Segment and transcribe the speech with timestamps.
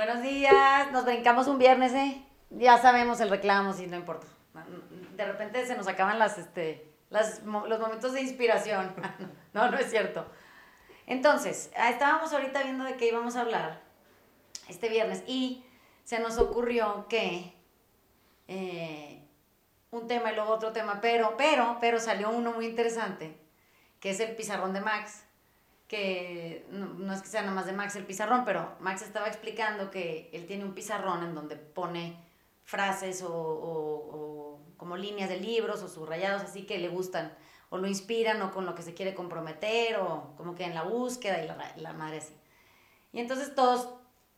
[0.00, 2.24] Buenos días, nos brincamos un viernes, ¿eh?
[2.48, 4.26] Ya sabemos el reclamo, sí, no importa.
[5.14, 8.94] De repente se nos acaban las, este, las, los momentos de inspiración.
[9.52, 10.24] No, no es cierto.
[11.06, 13.82] Entonces, ah, estábamos ahorita viendo de qué íbamos a hablar
[14.68, 15.66] este viernes y
[16.04, 17.52] se nos ocurrió que
[18.48, 19.22] eh,
[19.90, 23.38] un tema y luego otro tema, pero, pero, pero salió uno muy interesante,
[24.00, 25.24] que es el pizarrón de Max
[25.90, 29.90] que no, es que sea nada más de Max el pizarrón, pero Max estaba explicando
[29.90, 32.16] que él tiene un pizarrón en donde pone
[32.62, 37.34] frases o, como líneas de libros o subrayados así que le gustan
[37.70, 40.84] o lo inspiran o con lo que se quiere comprometer o como que en la
[40.84, 42.34] búsqueda y la, madre así.
[43.12, 43.88] Y entonces todos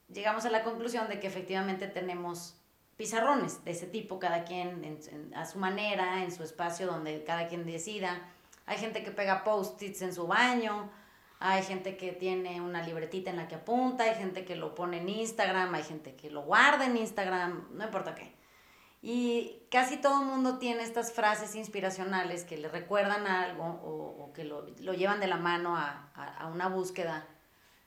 [0.09, 2.57] llegamos a la conclusión de que efectivamente tenemos
[2.97, 4.99] pizarrones de ese tipo, cada quien
[5.35, 8.27] a su manera, en su espacio donde cada quien decida.
[8.65, 10.91] Hay gente que pega post-its en su baño,
[11.45, 14.99] hay gente que tiene una libretita en la que apunta, hay gente que lo pone
[14.99, 18.33] en Instagram, hay gente que lo guarda en Instagram, no importa qué.
[19.03, 24.45] Y casi todo el mundo tiene estas frases inspiracionales que le recuerdan algo o, que
[24.45, 27.27] lo, llevan de la mano a, una búsqueda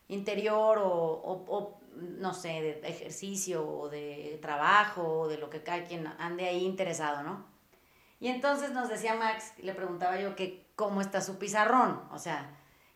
[0.10, 6.08] interior o, no sé, de ejercicio o de trabajo o de lo que cada quien
[6.20, 7.46] ande ahí interesado, ¿no?
[8.20, 12.50] Y entonces nos decía Max, le preguntaba yo que cómo está su pizarrón, o sea,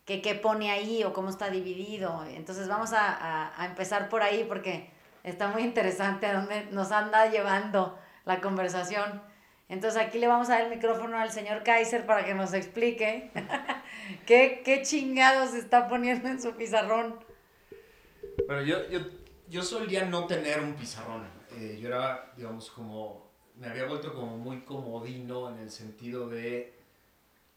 [0.04, 2.24] qué pone ahí o cómo está dividido.
[2.24, 4.90] Entonces vamos a, a, empezar por ahí porque
[5.22, 9.22] está muy interesante a dónde nos anda llevando la conversación.
[9.68, 13.30] Entonces aquí le vamos a dar el micrófono al señor Kaiser para que nos explique
[14.26, 17.24] qué, qué chingados está poniendo en su pizarrón.
[18.46, 19.00] Bueno, yo, yo,
[19.48, 21.24] yo solía no tener un pizarrón.
[21.56, 26.79] Eh, yo era, digamos, como, me había vuelto como muy comodino en el sentido de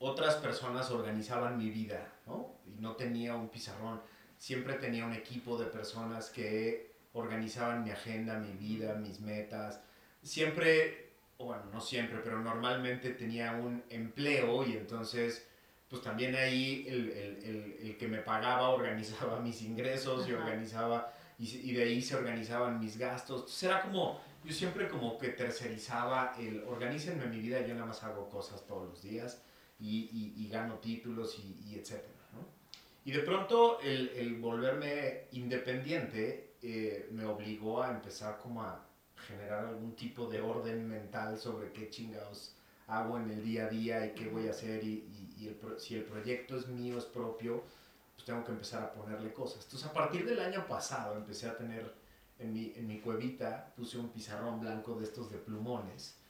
[0.04, 2.58] otras personas organizaban mi vida, ¿no?
[2.68, 4.02] Y no tenía un pizarrón.
[4.38, 9.80] Siempre tenía un equipo de personas que organizaban mi agenda, mi vida, mis metas.
[10.22, 15.48] Siempre, bueno, no siempre, pero normalmente tenía un empleo y entonces,
[15.88, 21.46] pues también ahí el, el, el, que me pagaba organizaba mis ingresos y organizaba, y,
[21.70, 23.40] y, de ahí se organizaban mis gastos.
[23.40, 28.04] Entonces era como, yo siempre como que tercerizaba el, organícenme mi vida, yo nada más
[28.04, 29.42] hago cosas todos los días
[29.84, 32.14] y, y, gano títulos y, y etcétera.
[32.34, 32.40] ¿no?
[33.04, 38.86] Y de pronto el, el volverme independiente eh, me obligó a empezar como a
[39.28, 42.56] generar algún tipo de orden mental sobre qué chingados
[42.88, 45.06] hago en el día a día y qué voy a hacer y,
[45.38, 47.64] y el, si el proyecto es mío, es propio,
[48.14, 49.64] pues tengo que empezar a ponerle cosas.
[49.66, 51.94] Entonces a partir del año pasado empecé a tener
[52.40, 56.23] en mi, en mi cuevita, puse un pizarrón blanco de estos de plumones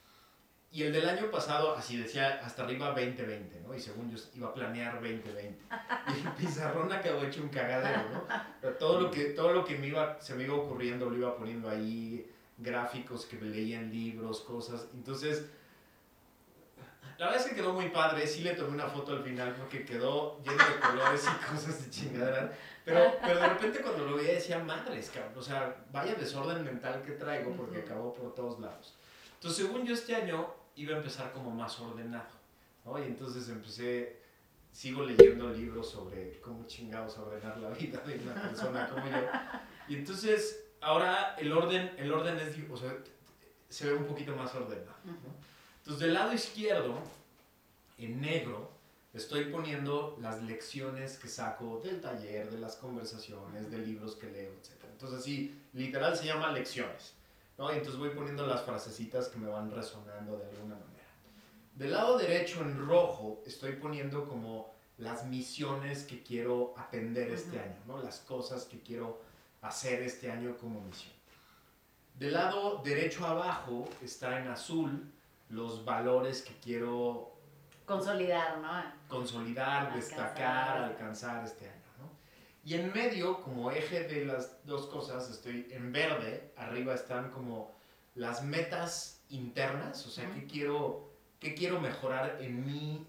[0.74, 3.72] y el del año pasado, así decía, hasta arriba 2020, ¿no?
[3.76, 5.56] Y según yo iba a planear 2020.
[6.08, 8.68] Y el pizarrón acabó hecho un cagadero, ¿no?
[8.70, 11.70] todo lo que, todo lo que me iba, se me iba ocurriendo lo iba poniendo
[11.70, 14.88] ahí, gráficos que leía en libros, cosas.
[14.94, 15.44] Entonces,
[17.18, 18.26] la verdad es que quedó muy padre.
[18.26, 21.90] Sí le tomé una foto al final porque quedó lleno de colores y cosas de
[21.90, 22.52] chingadera.
[22.84, 25.34] Pero, pero de repente cuando lo veía decía, madres, cabrón.
[25.36, 28.96] O sea, vaya desorden mental que traigo porque acabó por todos lados.
[29.34, 32.30] Entonces, según yo este año iba a empezar como más ordenado,
[32.84, 32.98] ¿no?
[32.98, 34.20] Y entonces empecé,
[34.72, 39.28] sigo leyendo libros sobre cómo chingados ordenar la vida de una persona como yo.
[39.88, 42.96] Y entonces, ahora el orden, el orden es, o sea,
[43.68, 44.96] se ve un poquito más ordenado,
[45.78, 46.98] Entonces, del lado izquierdo,
[47.98, 48.70] en negro,
[49.12, 54.52] estoy poniendo las lecciones que saco del taller, de las conversaciones, de libros que leo,
[54.52, 54.84] etc.
[54.92, 57.14] Entonces, así, literal se llama lecciones.
[57.58, 57.72] ¿No?
[57.72, 60.94] Y entonces voy poniendo las frasecitas que me van resonando de alguna manera.
[61.74, 67.76] Del lado derecho en rojo estoy poniendo como las misiones que quiero atender este año,
[67.86, 68.00] ¿no?
[68.00, 69.20] Las cosas que quiero
[69.60, 71.12] hacer este año como misión.
[72.18, 75.10] Del lado derecho abajo está en azul
[75.48, 77.32] los valores que quiero
[77.84, 78.82] consolidar, ¿no?
[79.08, 81.73] Consolidar, destacar, alcanzar este año.
[82.64, 87.74] Y en medio, como eje de las dos cosas, estoy en verde, arriba están como
[88.14, 93.06] las metas internas, o sea, qué quiero, qué quiero mejorar en mí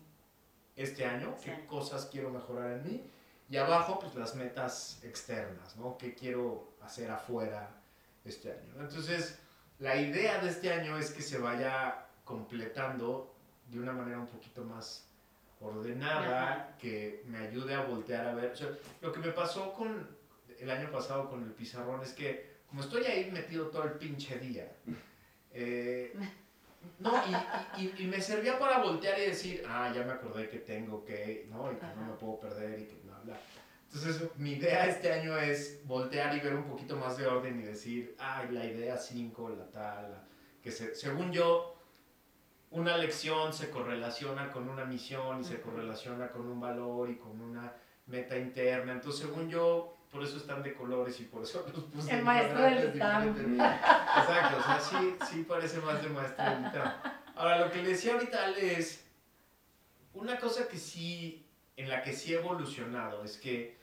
[0.76, 3.10] este año, qué cosas quiero mejorar en mí.
[3.50, 5.98] Y abajo, pues las metas externas, ¿no?
[5.98, 7.70] ¿Qué quiero hacer afuera
[8.26, 8.74] este año?
[8.80, 9.40] Entonces,
[9.80, 13.34] la idea de este año es que se vaya completando
[13.70, 15.05] de una manera un poquito más
[15.66, 18.54] ordenada, que me ayude a voltear a ver.
[19.02, 20.08] lo que me pasó con
[20.60, 24.38] el año pasado con el pizarrón es que, como estoy ahí metido todo el pinche
[24.40, 24.72] día,
[25.54, 26.14] eh,
[27.00, 27.12] no,
[27.78, 31.48] y, y, me servía para voltear y decir, ah, ya me acordé que tengo que,
[31.50, 31.72] ¿no?
[31.72, 33.40] Y que no me puedo perder y que bla, bla.
[33.92, 37.64] Entonces, mi idea este año es voltear y ver un poquito más de orden y
[37.64, 40.28] decir, ay, la idea 5, la tal,
[40.62, 41.75] que según yo,
[42.76, 47.40] una lección se correlaciona con una misión y se correlaciona con un valor y con
[47.40, 47.74] una
[48.08, 48.92] meta interna.
[48.92, 52.62] Entonces, según yo, por eso están de colores y por eso los puse El maestro
[52.62, 56.82] del Exacto, o sea, sí, sí parece más de maestro del
[57.36, 59.06] Ahora, lo que le decía ahorita es
[60.14, 61.48] una cosa que sí,
[61.78, 63.78] en la que sí he evolucionado, es que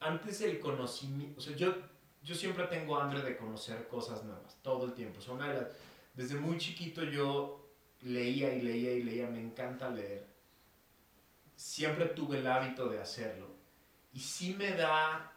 [0.00, 1.74] antes el conocimiento, o sea, yo,
[2.22, 5.18] yo siempre tengo hambre de conocer cosas nuevas, todo el tiempo.
[5.18, 5.68] O sea,
[6.14, 7.59] desde muy chiquito yo
[8.02, 10.26] leía y leía y leía, me encanta leer.
[11.56, 13.48] Siempre tuve el hábito de hacerlo.
[14.12, 15.32] Y sí me da,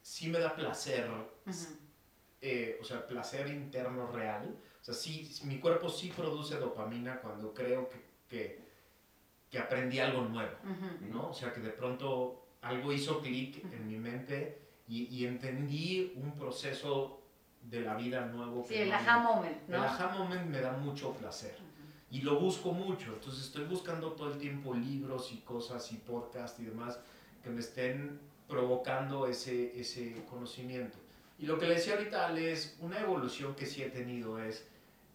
[0.00, 1.10] sí me da placer,
[2.40, 4.56] eh, o sea, placer interno real.
[4.80, 8.64] O sea, sí, mi cuerpo sí produce dopamina cuando creo que, que,
[9.50, 10.56] que aprendí algo nuevo,
[11.00, 11.30] ¿no?
[11.30, 16.34] O sea, que de pronto algo hizo clic en mi mente y, y, entendí un
[16.34, 17.22] proceso
[17.62, 18.64] de la vida nuevo.
[18.66, 19.76] Sí, el aha moment, ¿no?
[19.78, 21.63] El aha moment me da mucho placer
[22.10, 23.14] y lo busco mucho.
[23.14, 26.98] Entonces estoy buscando todo el tiempo libros y cosas y podcasts y demás
[27.42, 30.98] que me estén provocando ese, ese conocimiento.
[31.38, 34.64] Y lo que le decía ahorita es una evolución que sí he tenido es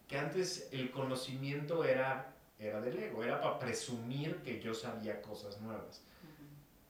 [0.08, 5.62] que antes el conocimiento era, era del ego, era para presumir que yo sabía cosas
[5.62, 6.02] nuevas.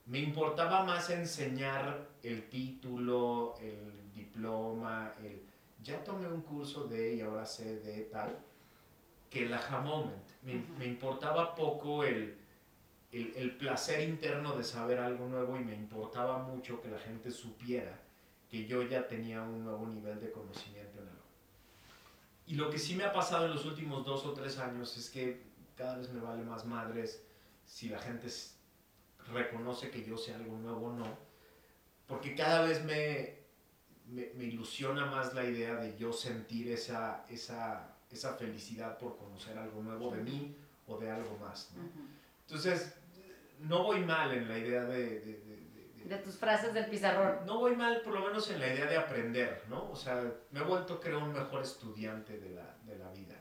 [0.06, 5.40] Me importaba más enseñar el título, el diploma, el
[5.82, 8.36] ya tomé un curso de y ahora sé de tal
[9.30, 10.28] que el aha moment.
[10.42, 12.36] Me, importaba poco el,
[13.12, 18.00] el, placer interno de saber algo nuevo y me importaba mucho que la gente supiera
[18.50, 21.20] que yo ya tenía un nuevo nivel de conocimiento en algo.
[22.46, 25.08] Y lo que sí me ha pasado en los últimos dos o tres años es
[25.10, 25.42] que
[25.76, 27.22] cada vez me vale más madres
[27.64, 28.26] si la gente
[29.32, 31.06] reconoce que yo sé algo nuevo o no,
[32.08, 33.36] porque cada vez me,
[34.06, 39.56] me, me ilusiona más la idea de yo sentir esa, esa esa felicidad por conocer
[39.56, 41.70] algo nuevo de mí o de algo más.
[42.46, 42.94] Entonces,
[43.60, 45.20] no voy mal en la idea de,
[46.04, 47.46] de, tus frases del pizarrón.
[47.46, 49.90] No voy mal por lo menos en la idea de aprender, ¿no?
[49.90, 53.36] O sea, me he vuelto, creo, un mejor estudiante de la, de la vida.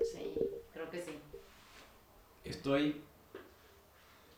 [0.00, 0.34] Sí,
[0.72, 1.18] creo que sí.
[2.44, 3.02] Estoy...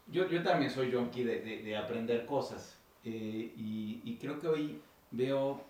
[0.09, 3.11] Yo, yo también soy de, de, aprender cosas eh,
[3.57, 4.81] y, y creo que hoy
[5.11, 5.65] veo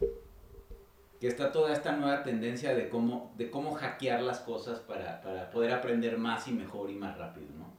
[1.21, 5.51] que está toda esta nueva tendencia de cómo, de cómo hackear las cosas para, para
[5.51, 7.75] poder aprender más y mejor y más rápido, ¿no?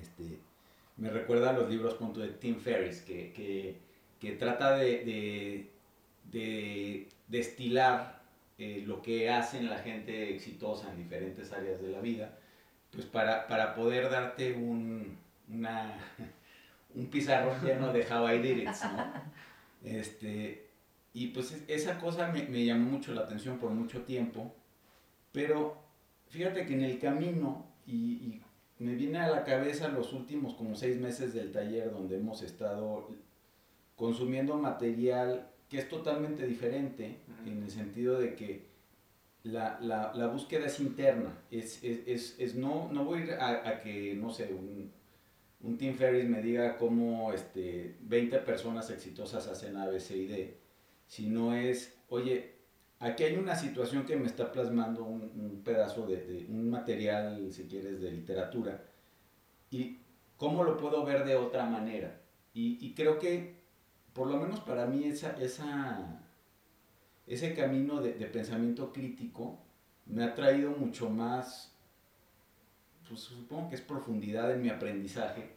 [0.00, 0.38] Este,
[0.96, 3.78] me recuerda a los libros punto de Tim Ferriss, que, que,
[4.18, 5.70] que trata de, de,
[6.30, 8.22] de destilar
[8.58, 12.38] eh, lo que hacen la gente exitosa en diferentes áreas de la vida,
[12.90, 15.18] pues para, para poder darte un,
[15.48, 15.98] una,
[16.94, 19.12] un pizarrón lleno de how I did it, ¿no?
[19.84, 20.68] Este,
[21.14, 24.54] y pues esa cosa me, me, llamó mucho la atención por mucho tiempo,
[25.30, 25.76] pero
[26.28, 28.42] fíjate que en el camino, y, y,
[28.78, 33.10] me viene a la cabeza los últimos como seis meses del taller donde hemos estado
[33.94, 38.66] consumiendo material que es totalmente diferente, en el sentido de que
[39.44, 43.80] la, la, la búsqueda es interna, es, es, es, es, no, no voy a, a
[43.80, 44.90] que, no sé, un,
[45.62, 50.26] un Tim Ferriss me diga cómo este, 20 personas exitosas hacen A, B, C y
[50.26, 50.61] D,
[51.12, 52.54] sino es, oye,
[52.98, 58.00] aquí hay una situación que me está plasmando un, pedazo de, un material, si quieres,
[58.00, 58.82] de literatura,
[59.70, 59.98] y
[60.38, 62.18] cómo lo puedo ver de otra manera.
[62.54, 63.60] Y, creo que,
[64.14, 66.22] por lo menos para mí, esa, esa,
[67.26, 69.58] ese camino de, pensamiento crítico
[70.06, 71.76] me ha traído mucho más,
[73.06, 75.56] pues supongo que es profundidad en mi aprendizaje,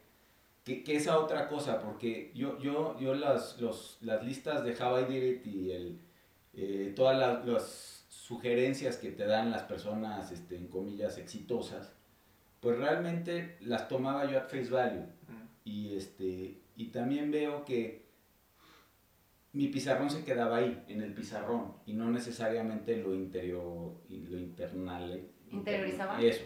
[0.66, 5.00] que, que, esa otra cosa, porque yo, yo, yo las, los, las listas de How
[5.00, 6.00] I Did It y el,
[6.54, 7.96] eh, todas las, las,
[8.26, 11.94] sugerencias que te dan las personas, este, en comillas, exitosas,
[12.60, 15.06] pues realmente las tomaba yo at face value.
[15.64, 18.06] Y, este, y también veo que
[19.54, 25.30] mi pizarrón se quedaba ahí, en el pizarrón, y no necesariamente lo interior, lo internal.
[25.52, 26.20] ¿Interiorizaba?
[26.20, 26.44] Eso.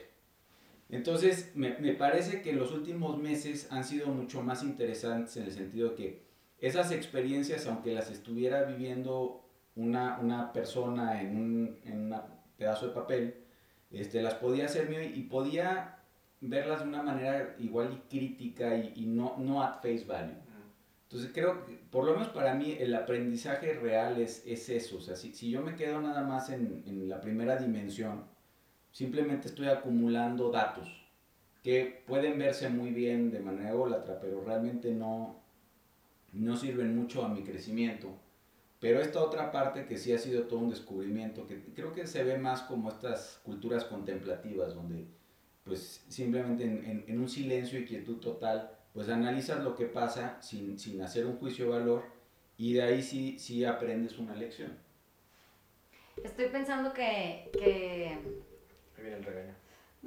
[0.89, 5.51] Entonces, me, me, parece que los últimos meses han sido mucho más interesantes en el
[5.51, 6.24] sentido que
[6.58, 12.13] esas experiencias, aunque las estuviera viviendo una, una persona en un, en
[12.58, 13.36] pedazo de papel,
[13.91, 16.00] este, las podía hacer mío y podía
[16.41, 20.36] verlas de una manera igual y crítica y, y no, no at face value.
[21.03, 24.98] Entonces creo que, por lo menos para mí, el aprendizaje real es, es eso.
[24.98, 28.25] O sea, si, si yo me quedo nada más en, en la primera dimensión,
[28.91, 31.00] Simplemente estoy acumulando datos
[31.63, 35.39] que pueden verse muy bien de manera ególatra, pero realmente no,
[36.34, 38.10] no sirven mucho a mi crecimiento.
[38.79, 42.24] Pero esta otra parte que sí ha sido todo un descubrimiento, que creo que se
[42.24, 45.05] ve más como estas culturas contemplativas, donde
[45.65, 50.79] pues simplemente en, en, un silencio y quietud total, pues analizas lo que pasa sin,
[50.79, 52.03] sin, hacer un juicio de valor
[52.58, 54.77] y de ahí sí, sí aprendes una lección.
[56.24, 57.51] Estoy pensando que...
[57.53, 58.17] que...
[59.00, 59.56] Ahí viene el regaño.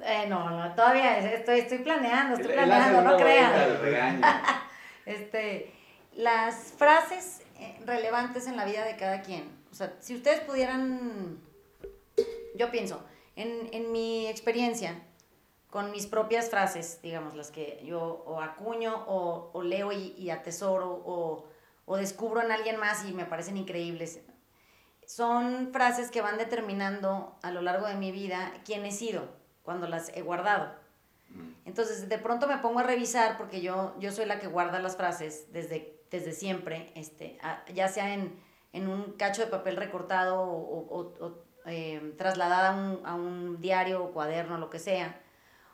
[0.01, 4.21] Eh, no, no, todavía estoy, estoy planeando, estoy planeando, no crean.
[5.05, 5.73] este,
[6.13, 9.51] las frases eh, relevantes en la vida de cada quien.
[9.71, 11.39] O sea, si ustedes pudieran,
[12.55, 13.03] yo pienso,
[13.35, 15.01] en, en mi experiencia,
[15.69, 20.29] con mis propias frases, digamos, las que yo o acuño o, o leo y, y
[20.29, 21.47] atesoro o,
[21.85, 24.21] o, descubro en alguien más y me parecen increíbles.
[25.15, 29.27] Son frases que van determinando a lo largo de mi vida quién he sido
[29.61, 30.73] cuando las he guardado.
[31.29, 31.51] Mm.
[31.65, 34.97] Entonces, de pronto me pongo a revisar porque yo, yo soy la que guarda las
[34.97, 37.39] frases desde desde siempre, este,
[37.73, 38.39] ya sea en,
[38.71, 44.03] en, un cacho de papel recortado o, o, eh, trasladada a un, a un, diario
[44.03, 45.19] o cuaderno, lo que sea,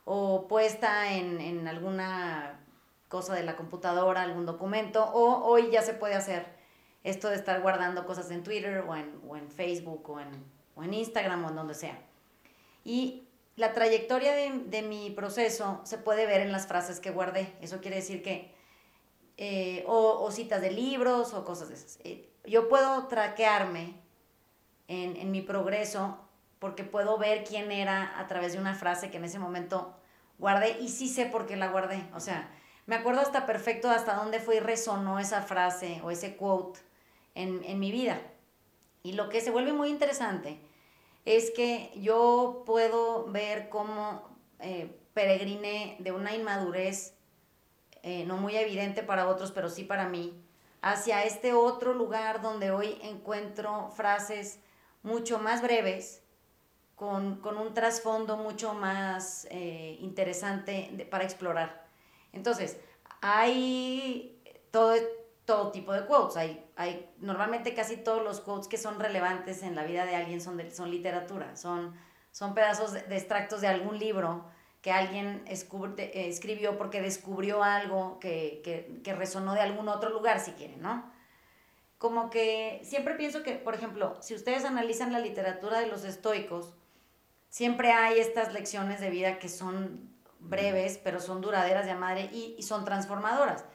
[0.05, 2.61] o puesta en, en, alguna
[3.09, 6.58] cosa de la computadora, algún documento, o hoy ya se puede hacer
[7.03, 10.29] esto de estar guardando cosas en Twitter o en, o en Facebook o en,
[10.75, 11.99] o en Instagram o en donde sea.
[12.83, 13.23] Y
[13.55, 17.53] la trayectoria de, de mi proceso se puede ver en las frases que guardé.
[17.61, 18.53] Eso quiere decir que
[19.37, 21.99] eh, o, citas de libros o cosas de esas.
[22.03, 23.95] Eh, yo puedo traquearme
[24.87, 26.17] en, en, mi progreso
[26.59, 29.95] porque puedo ver quién era a través de una frase que en ese momento
[30.39, 32.03] guardé y sí sé por qué la guardé.
[32.13, 32.49] O sea,
[32.85, 36.81] me acuerdo hasta perfecto hasta dónde fue y resonó esa frase o ese quote
[37.35, 38.21] en, en mi vida.
[39.03, 40.59] Y lo que se vuelve muy interesante
[41.25, 44.27] es que yo puedo ver cómo
[44.59, 47.13] eh, peregriné de una inmadurez
[48.03, 50.41] eh, no muy evidente para otros, pero sí para mí,
[50.81, 54.59] hacia este otro lugar donde hoy encuentro frases
[55.03, 56.23] mucho más breves,
[56.95, 61.85] con, un trasfondo mucho más eh, interesante para explorar.
[62.33, 62.77] Entonces,
[63.21, 64.95] hay todo,
[65.49, 66.37] todo tipo de quotes.
[66.37, 70.41] Hay, hay, normalmente casi todos los quotes que son relevantes en la vida de alguien
[70.41, 71.95] son, son literatura, son,
[72.31, 74.45] son pedazos de extractos de algún libro
[74.83, 80.51] que alguien escribió porque descubrió algo que, que, que, resonó de algún otro lugar, si
[80.51, 81.11] quieren, ¿no?
[81.97, 86.75] Como que siempre pienso que, por ejemplo, si ustedes analizan la literatura de los estoicos,
[87.49, 92.53] siempre hay estas lecciones de vida que son breves, pero son duraderas de madre y,
[92.55, 93.65] y son transformadoras.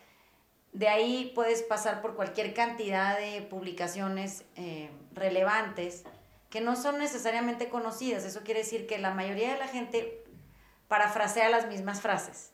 [0.75, 6.03] De ahí puedes pasar por cualquier cantidad de publicaciones eh, relevantes
[6.51, 8.25] que no son necesariamente conocidas.
[8.25, 10.25] Eso quiere decir que la mayoría de la gente
[10.89, 12.51] parafrasea las mismas frases.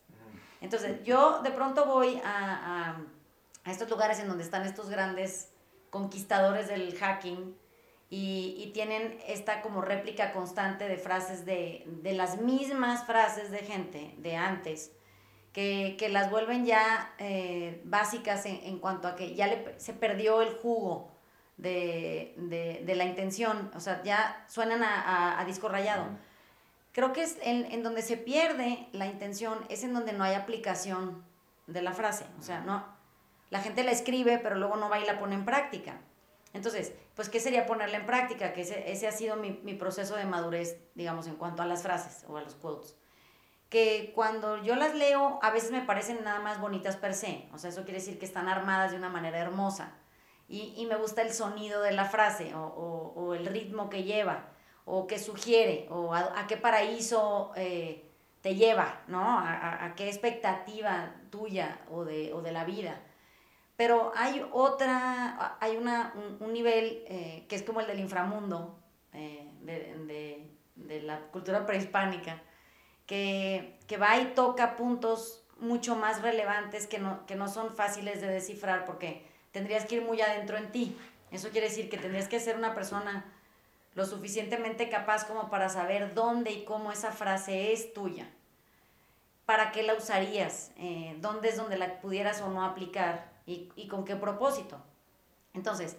[0.60, 2.98] Entonces, yo de pronto voy a,
[3.64, 5.52] a, estos lugares en donde están estos grandes
[5.88, 7.56] conquistadores del hacking
[8.10, 13.60] y, y tienen esta como réplica constante de frases de, de las mismas frases de
[13.60, 14.92] gente de antes.
[15.52, 19.92] Que, que, las vuelven ya eh, básicas en, en, cuanto a que ya le, se
[19.92, 21.10] perdió el jugo
[21.56, 26.06] de, de, de, la intención, o sea, ya suenan a, a, a disco rayado
[26.92, 30.34] creo que es en, en, donde se pierde la intención, es en donde no hay
[30.34, 31.24] aplicación
[31.66, 32.26] de la frase.
[32.38, 32.84] O sea, no,
[33.50, 36.00] la gente la escribe, pero luego no va y la pone en práctica.
[36.52, 38.52] Entonces, pues, ¿qué sería ponerla en práctica?
[38.52, 41.82] Que ese, ese ha sido mi, mi, proceso de madurez, digamos, en cuanto a las
[41.82, 42.96] frases o a los quotes.
[43.70, 47.48] Que cuando yo las leo, a veces me parecen nada más bonitas per se.
[47.54, 49.92] O sea, eso quiere decir que están armadas de una manera hermosa.
[50.48, 54.02] Y, y me gusta el sonido de la frase o, o, o el ritmo que
[54.02, 54.50] lleva
[54.92, 58.10] o qué sugiere, o a, qué paraíso eh,
[58.42, 59.38] te lleva, ¿no?
[59.38, 63.00] A, qué expectativa tuya o de, o de, la vida.
[63.76, 68.80] Pero hay otra, hay una, un, nivel eh, que es como el del inframundo,
[69.12, 72.42] eh, de, de, de, la cultura prehispánica,
[73.10, 78.20] que, que, va y toca puntos mucho más relevantes que no, que no son fáciles
[78.20, 80.96] de descifrar porque tendrías que ir muy adentro en ti.
[81.32, 83.24] Eso quiere decir que tendrías que ser una persona
[83.96, 88.30] lo suficientemente capaz como para saber dónde y cómo esa frase es tuya.
[89.44, 90.70] ¿Para qué la usarías?
[90.76, 93.32] Eh, ¿Dónde es donde la pudieras o no aplicar?
[93.44, 94.80] ¿Y, y con qué propósito?
[95.52, 95.96] Entonces,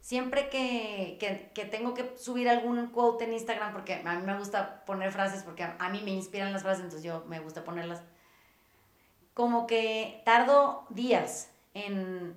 [0.00, 4.38] siempre que, que, que, tengo que subir algún quote en Instagram, porque a mí me
[4.38, 8.02] gusta poner frases, porque a, mí me inspiran las frases, entonces yo me gusta ponerlas,
[9.34, 12.34] como que tardo días en,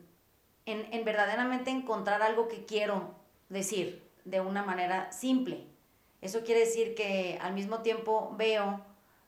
[0.66, 3.16] en, en verdaderamente encontrar algo que quiero
[3.50, 5.68] decir de una manera simple.
[6.22, 8.82] Eso quiere decir que al mismo tiempo veo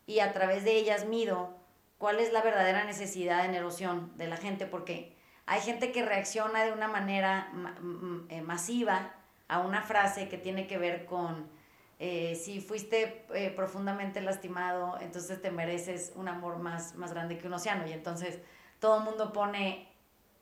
[0.07, 1.53] y a través de ellas mido
[1.97, 5.14] cuál es la verdadera necesidad en erosión de la gente, porque
[5.47, 7.51] hay gente que reacciona de una manera
[8.29, 9.13] eh, masiva
[9.47, 11.47] a una frase que tiene que ver con
[11.99, 17.47] eh, si fuiste eh, profundamente lastimado, entonces te mereces un amor más, más grande que
[17.47, 17.87] un océano.
[17.87, 18.39] Y entonces
[18.79, 19.87] todo el mundo pone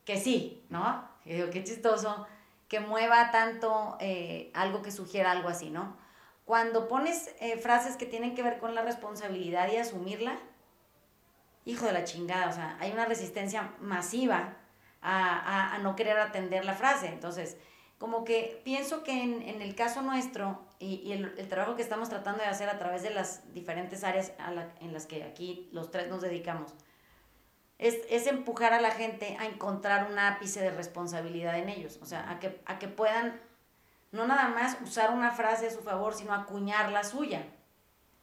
[0.06, 1.08] que sí, ¿no?
[1.26, 2.26] Y digo, qué chistoso
[2.70, 3.98] que mueva tanto
[4.54, 5.96] algo que sugiera algo así, ¿no?
[6.44, 10.40] Cuando pones frases que tienen que ver con la responsabilidad y asumirla,
[11.66, 14.58] hijo de la chingada, o sea, hay una resistencia masiva
[15.04, 17.08] a, no querer atender la frase.
[17.08, 17.58] Entonces,
[17.98, 22.50] como que pienso que en, el caso nuestro y, el, trabajo que estamos tratando de
[22.50, 24.34] hacer a través de las diferentes áreas
[24.80, 26.74] en las que aquí los tres nos dedicamos,
[27.78, 32.30] es, empujar a la gente a encontrar un ápice de responsabilidad en ellos, o sea,
[32.30, 33.42] a que, a que puedan
[34.12, 37.48] no nada más usar una frase a su favor, sino acuñar la suya.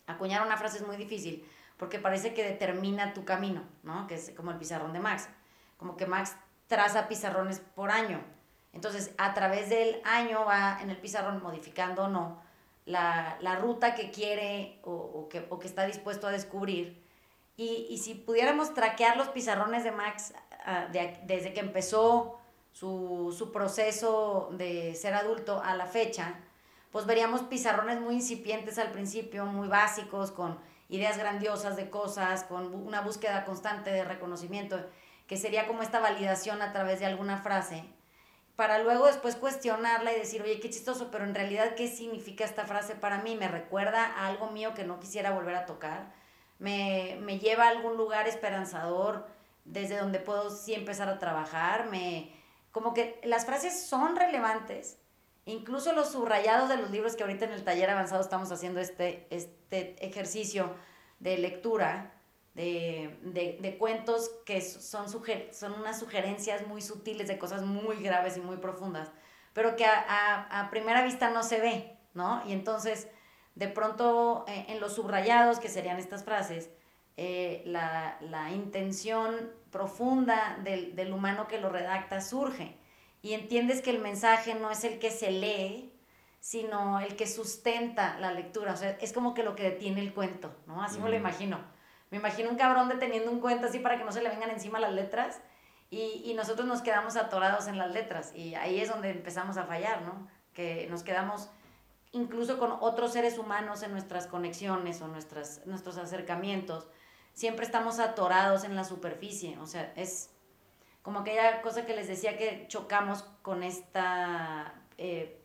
[0.07, 1.45] Acuñar una frase es muy difícil,
[1.77, 4.07] porque parece que determina tu camino, ¿no?
[4.07, 5.29] Que es como el pizarrón de Max.
[5.77, 6.37] Como que Max
[6.71, 8.23] traza pizarrones por año.
[8.73, 12.41] Entonces, a través del año va en el pizarrón modificando o no
[12.87, 17.03] la, ruta que quiere o, que, que, está dispuesto a descubrir.
[17.57, 20.33] Y, si pudiéramos traquear los pizarrones de Max
[20.65, 22.39] ah, desde que empezó
[22.73, 26.37] su, su, proceso de ser adulto a la fecha,
[26.93, 30.59] pues veríamos pizarrones muy incipientes al principio, muy básicos, con
[30.89, 34.79] ideas grandiosas de cosas, con una búsqueda constante de reconocimiento
[35.31, 37.85] que sería como esta validación a través de alguna frase,
[38.57, 42.67] para luego después cuestionarla y decir, oye, qué chistoso, pero en realidad, ¿qué significa esta
[42.67, 43.37] frase para mí?
[43.37, 46.13] ¿Me recuerda a algo mío que no quisiera volver a tocar?
[46.59, 49.29] ¿Me, me lleva a algún lugar esperanzador
[49.65, 51.87] desde donde puedo sí empezar a trabajar?
[51.87, 52.35] Me,
[52.73, 54.99] como que las frases son relevantes,
[55.45, 59.29] incluso los subrayados de los libros que ahorita en el taller avanzado estamos haciendo este,
[59.31, 60.75] este ejercicio
[61.21, 62.20] de lectura,
[62.55, 68.41] de, de, cuentos que son, son unas sugerencias muy sutiles de cosas muy graves y
[68.41, 69.11] muy profundas,
[69.53, 72.43] pero que a, a, primera vista no se ve, ¿no?
[72.47, 73.09] Y entonces,
[73.55, 76.71] de pronto, eh, en los subrayados, que serían estas frases,
[77.17, 82.77] eh, la, la, intención profunda del, del humano que lo redacta surge
[83.23, 85.93] y entiendes que el mensaje no es el que se lee,
[86.41, 88.73] sino el que sustenta la lectura.
[88.73, 90.83] O sea, es como que lo que detiene el cuento, ¿no?
[90.83, 91.61] Así me lo imagino.
[92.11, 94.81] Me imagino un cabrón deteniendo un cuento así para que no se le vengan encima
[94.81, 95.41] las letras
[95.91, 99.65] y, y, nosotros nos quedamos atorados en las letras y ahí es donde empezamos a
[99.65, 100.29] fallar, ¿no?
[100.53, 101.51] Que nos quedamos
[102.13, 106.89] incluso con otros seres humanos en nuestras conexiones o nuestras, nuestros acercamientos.
[107.33, 110.31] Siempre estamos atorados en la superficie, o sea, es
[111.03, 115.41] como aquella cosa que les decía que chocamos con esta eh,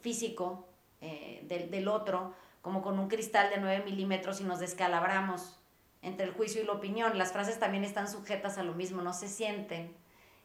[0.00, 0.68] físico
[1.00, 5.61] eh, del, del otro, como con un cristal de 9 milímetros y nos descalabramos
[6.02, 7.16] entre el juicio y la opinión.
[7.16, 9.94] Las frases también están sujetas a lo mismo, no se sienten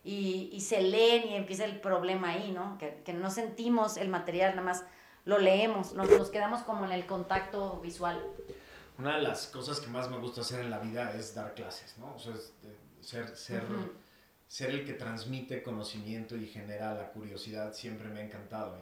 [0.04, 2.78] y, y se leen y empieza el problema ahí, ¿no?
[2.78, 4.86] Que, que, no sentimos el material, nada más
[5.26, 8.24] lo leemos, nos, nos quedamos como en el contacto visual.
[8.98, 11.98] Una de las cosas que más me gusta hacer en la vida es dar clases,
[11.98, 12.16] ¿no?
[12.16, 12.54] O sea, es
[13.02, 13.64] ser, ser,
[14.48, 18.78] ser el que transmite conocimiento y genera la curiosidad siempre me ha encantado.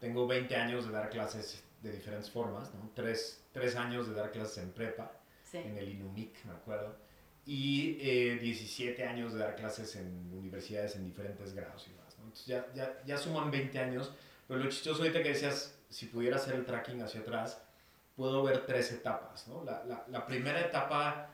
[0.00, 2.90] Tengo 20 años de dar clases de diferentes formas, ¿no?
[2.94, 5.17] Tres, tres años de dar clases en prepa
[5.54, 6.96] en el INUMIC, me acuerdo.
[7.44, 12.46] Y eh, 17 años de dar clases en universidades en diferentes grados y más.
[12.46, 14.12] ya, ya, ya, suman 20 años,
[14.46, 17.62] pero lo chistoso ahorita que decías, si pudiera hacer el tracking hacia atrás,
[18.16, 19.48] puedo ver tres etapas.
[19.48, 19.64] ¿no?
[19.64, 21.30] La, la, la primera etapa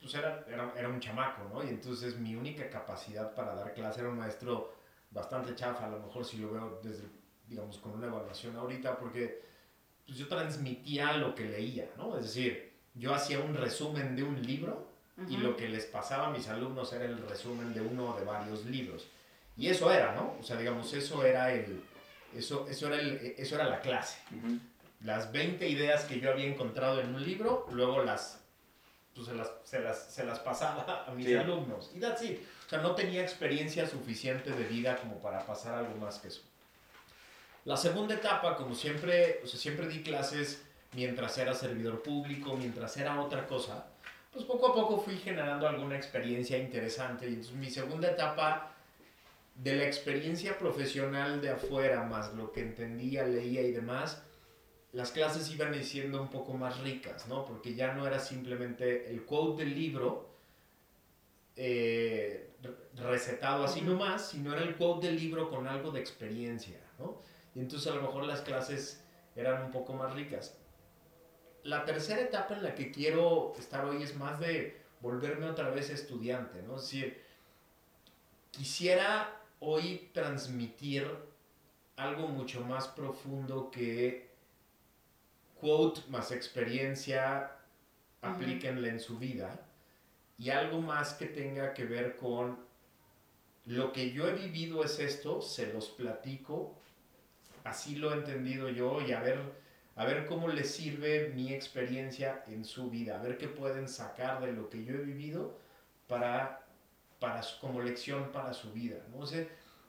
[0.00, 1.64] pues era, era, era, un chamaco, ¿no?
[1.64, 4.74] Y entonces mi única capacidad para dar clase era un maestro
[5.10, 7.08] bastante chafa, a lo mejor si lo veo desde,
[7.46, 9.42] digamos, con una evaluación ahorita, porque
[10.04, 12.16] pues, yo transmitía lo que leía, ¿no?
[12.18, 12.65] Es decir,
[12.98, 14.86] yo hacía un resumen de un libro
[15.28, 18.66] y lo que les pasaba a mis alumnos era el resumen de uno de varios
[18.66, 19.06] libros.
[19.56, 20.36] Y eso era, ¿no?
[20.38, 21.82] O sea, digamos, eso era, el,
[22.34, 24.18] eso, eso era, el, eso era la clase.
[25.02, 28.40] Las 20 ideas que yo había encontrado en un libro, luego las,
[29.14, 31.90] pues se, las, se, las, se las pasaba a mis alumnos.
[31.94, 32.40] Y that's it.
[32.66, 36.42] O sea, no tenía experiencia suficiente de vida como para pasar algo más que eso.
[37.64, 42.96] La segunda etapa, como siempre, o sea, siempre di clases mientras era servidor público, mientras
[42.96, 43.86] era otra cosa,
[44.32, 47.26] pues poco a poco fui generando alguna experiencia interesante.
[47.26, 48.72] Y entonces mi segunda etapa
[49.54, 54.22] de la experiencia profesional de afuera, más lo que entendía, leía y demás,
[54.92, 57.44] las clases iban siendo un poco más ricas, ¿no?
[57.44, 60.28] Porque ya no era simplemente el quote del libro
[61.56, 62.50] eh,
[62.94, 67.20] recetado así nomás, sino era el quote del libro con algo de experiencia, ¿no?
[67.54, 69.02] Y entonces a lo mejor las clases
[69.34, 70.56] eran un poco más ricas
[71.66, 75.90] la tercera etapa en la que quiero estar hoy es más de volverme otra vez
[75.90, 76.76] estudiante, ¿no?
[76.76, 77.22] Es decir,
[78.52, 81.08] quisiera hoy transmitir
[81.96, 84.30] algo mucho más profundo que
[85.60, 87.50] quote más experiencia,
[88.20, 89.60] aplíquenla en su vida,
[90.38, 92.58] y algo más que tenga que ver con
[93.64, 96.74] lo que yo he vivido es esto, se los platico,
[97.64, 99.40] así lo he entendido yo y a ver,
[99.96, 104.40] a ver cómo les sirve mi experiencia en su vida, a ver qué pueden sacar
[104.40, 105.58] de lo que yo he vivido
[106.06, 106.66] para,
[107.18, 108.98] para como lección para su vida.
[109.14, 109.24] ¿no?
[109.24, 109.48] ese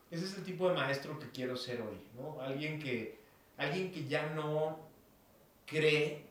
[0.10, 2.41] es el tipo de maestro que quiero ser hoy, ¿no?
[2.41, 3.20] alguien, que,
[3.58, 4.80] alguien que ya no
[5.65, 6.26] cree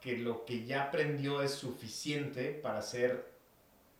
[0.00, 3.30] que lo que ya aprendió es suficiente para ser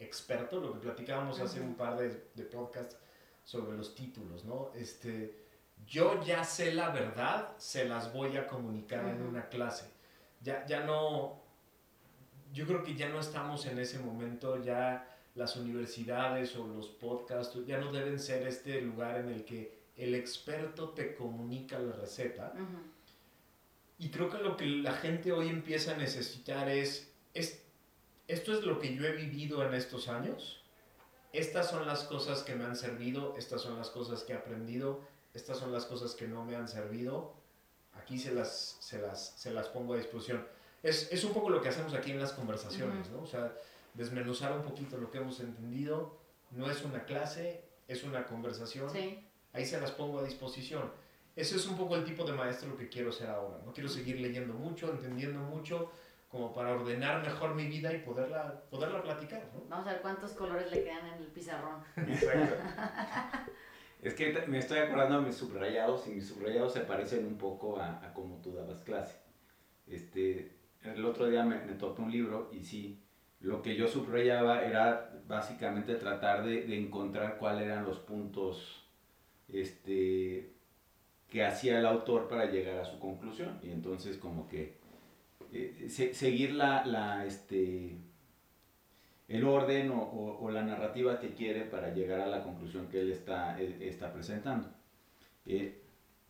[0.01, 2.97] experto, lo que platicábamos hace un par de, de podcasts
[3.45, 4.73] sobre los títulos, ¿no?
[4.75, 5.42] Este,
[5.87, 9.91] yo ya sé la verdad, se las voy a comunicar en una clase.
[10.41, 11.43] Ya, ya no,
[12.53, 17.59] yo creo que ya no estamos en ese momento, ya las universidades o los podcasts
[17.67, 22.53] ya no deben ser este lugar en el que el experto te comunica la receta.
[23.99, 27.63] Y creo que lo que la gente hoy empieza a necesitar es, es,
[28.27, 30.63] esto es lo que yo he vivido en estos años,
[31.33, 35.01] estas son las cosas que me han servido, estas son las cosas que he aprendido,
[35.35, 37.35] estas son las cosas que no me han servido,
[37.95, 40.47] aquí se las, se las, se las pongo a disposición.
[40.83, 43.23] Es, es un poco lo que hacemos aquí en las conversaciones, ¿no?
[43.23, 43.53] O sea,
[43.95, 46.17] desmenuzar un poquito lo que hemos entendido,
[46.51, 48.91] no es una clase, es una conversación,
[49.53, 50.91] ahí se las pongo a disposición.
[51.35, 53.73] Ese es un poco el tipo de maestro que quiero ser ahora, ¿no?
[53.73, 55.91] Quiero seguir leyendo mucho, entendiendo mucho,
[56.33, 59.43] como para ordenar mejor mi vida y poderla, poderla platicar.
[59.55, 59.65] ¿no?
[59.69, 61.85] Vamos a ver cuántos colores le quedan en el pizarrón.
[61.97, 62.55] Exacto.
[64.03, 67.81] es que me estoy acordando de mis subrayados y mis subrayados se parecen un poco
[67.81, 69.17] a, cómo tú dabas clase.
[69.87, 73.01] Este, el otro día me, me tocó un libro y sí,
[73.41, 78.89] lo que yo subrayaba era básicamente tratar de, de encontrar cuáles eran los puntos
[79.49, 80.53] este,
[81.29, 83.59] que hacía el autor para llegar a su conclusión.
[83.63, 84.79] Y entonces como que
[85.53, 87.97] eh, seguir la, la, este,
[89.33, 93.11] el orden o, o, la narrativa que quiere para llegar a la conclusión que él
[93.11, 94.69] está, está presentando.
[95.47, 95.81] Eh,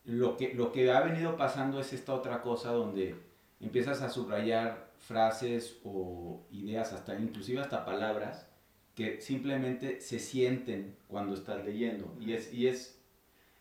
[0.05, 3.15] lo, que, lo que ha venido pasando es esta otra cosa donde
[3.59, 8.47] empiezas a subrayar frases o ideas, hasta inclusive hasta palabras,
[8.95, 12.15] que simplemente se sienten cuando estás leyendo.
[12.21, 13.03] Y es, y es,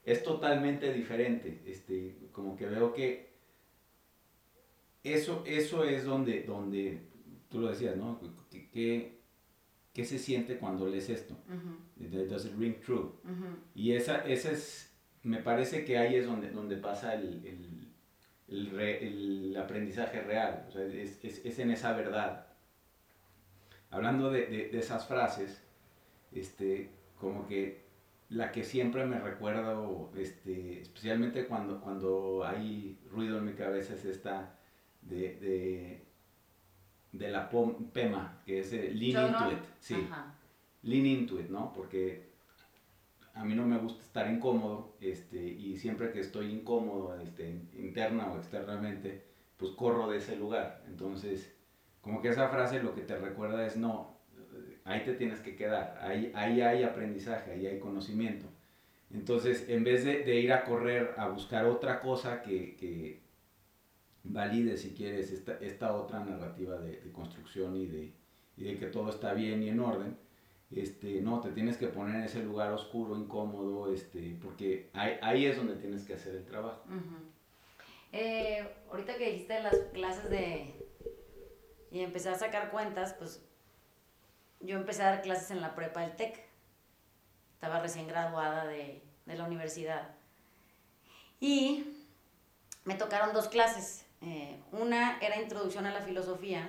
[0.04, 1.62] es totalmente diferente.
[1.66, 3.32] Este, como que veo que
[5.02, 7.00] eso, eso es donde, donde,
[7.48, 8.20] tú lo decías, ¿no?
[8.72, 9.21] ¿Qué,
[9.92, 11.36] qué se siente cuando lees esto?
[11.96, 13.12] Does it ring true?
[13.74, 17.44] Y esa, esa es, me parece que ahí es donde, donde pasa el,
[18.48, 22.46] el, el, aprendizaje real, o sea, es, es, es, en esa verdad.
[23.90, 25.62] Hablando de, de, de, esas frases,
[26.32, 27.82] este, como que
[28.30, 34.06] la que siempre me recuerdo, este, especialmente cuando, cuando hay ruido en mi cabeza, es
[34.06, 34.58] esta
[35.02, 36.06] de, de,
[37.12, 37.50] de la
[37.92, 39.58] PEMA, que es Lean Into It.
[39.78, 40.08] Sí,
[40.82, 41.72] Lean Into It, ¿no?
[41.72, 42.32] Porque
[43.34, 48.32] a mí no me gusta estar incómodo este, y siempre que estoy incómodo este, interna
[48.32, 49.24] o externamente,
[49.56, 50.82] pues corro de ese lugar.
[50.88, 51.54] Entonces,
[52.00, 54.18] como que esa frase lo que te recuerda es, no,
[54.84, 58.46] ahí te tienes que quedar, ahí, ahí hay aprendizaje, ahí hay conocimiento.
[59.10, 63.20] Entonces, en vez de, de ir a correr a buscar otra cosa que, que,
[64.24, 68.12] valide, si quieres, esta, esta otra narrativa de, de construcción y de,
[68.56, 70.16] y de, que todo está bien y en orden.
[70.70, 75.56] Este, no, te tienes que poner en ese lugar oscuro, incómodo, este, porque ahí, es
[75.56, 76.82] donde tienes que hacer el trabajo.
[78.12, 80.74] eh, ahorita que dijiste las clases de...
[81.90, 83.44] y empecé a sacar cuentas, pues
[84.60, 86.40] yo empecé a dar clases en la prepa del TEC.
[87.54, 90.14] Estaba recién graduada de, de la universidad.
[91.38, 91.84] Y
[92.84, 94.01] me tocaron dos clases.
[94.24, 96.68] Eh, una era introducción a la filosofía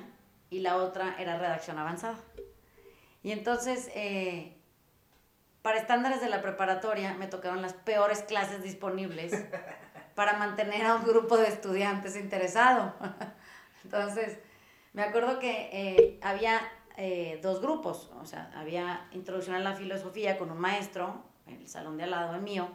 [0.50, 2.18] y la otra era redacción avanzada.
[3.22, 4.58] Y entonces, eh,
[5.62, 9.34] para estándares de la preparatoria, me tocaron las peores clases disponibles
[10.16, 12.94] para mantener a un grupo de estudiantes interesado.
[13.84, 14.39] entonces,
[14.94, 16.60] me acuerdo que eh, había
[17.42, 21.98] dos grupos, o sea, había introducción a la filosofía con un maestro, en el salón
[21.98, 22.70] de al lado el mío,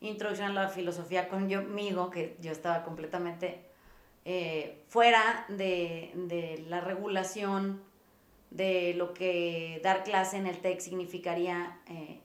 [0.00, 3.69] introducción a la filosofía conmigo, que yo estaba completamente
[4.24, 7.82] eh, fuera de, de, la regulación
[8.50, 12.20] de lo que dar clase en el TEC significaría eh,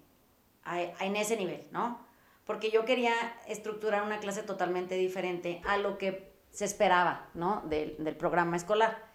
[0.99, 2.05] en ese nivel, ¿no?
[2.45, 3.13] Porque yo quería
[3.47, 7.62] estructurar una clase totalmente diferente a lo que se esperaba, ¿no?
[7.67, 9.05] Del, del programa escolar.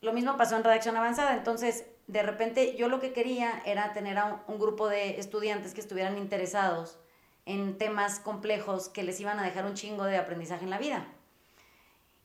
[0.00, 4.18] Lo mismo pasó en redacción avanzada, entonces de repente yo lo que quería era tener
[4.18, 6.98] a un grupo de estudiantes que estuvieran interesados
[7.46, 11.06] en temas complejos que les iban a dejar un chingo de aprendizaje en la vida.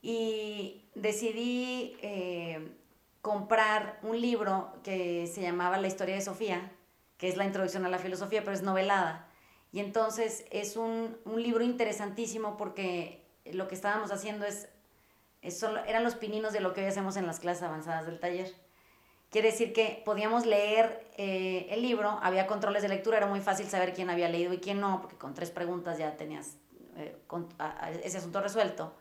[0.02, 2.74] Y decidí eh,
[3.22, 6.72] comprar un libro que se llamaba La historia de Sofía,
[7.18, 9.28] que es la introducción a la filosofía, pero es novelada.
[9.72, 14.68] Y entonces es un, un libro interesantísimo porque lo que estábamos haciendo es,
[15.42, 18.18] es solo, eran los pininos de lo que hoy hacemos en las clases avanzadas del
[18.18, 18.52] taller.
[19.30, 23.66] Quiere decir que podíamos leer eh, el libro, había controles de lectura, era muy fácil
[23.66, 26.56] saber quién había leído y quién no, porque con tres preguntas ya tenías
[26.96, 27.48] eh, con,
[28.02, 28.92] ese asunto resuelto.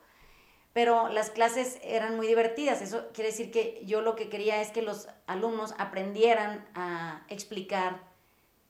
[0.79, 4.69] Pero las clases eran muy divertidas, eso quiere decir que yo lo que quería es
[4.69, 7.99] que los alumnos aprendieran a explicar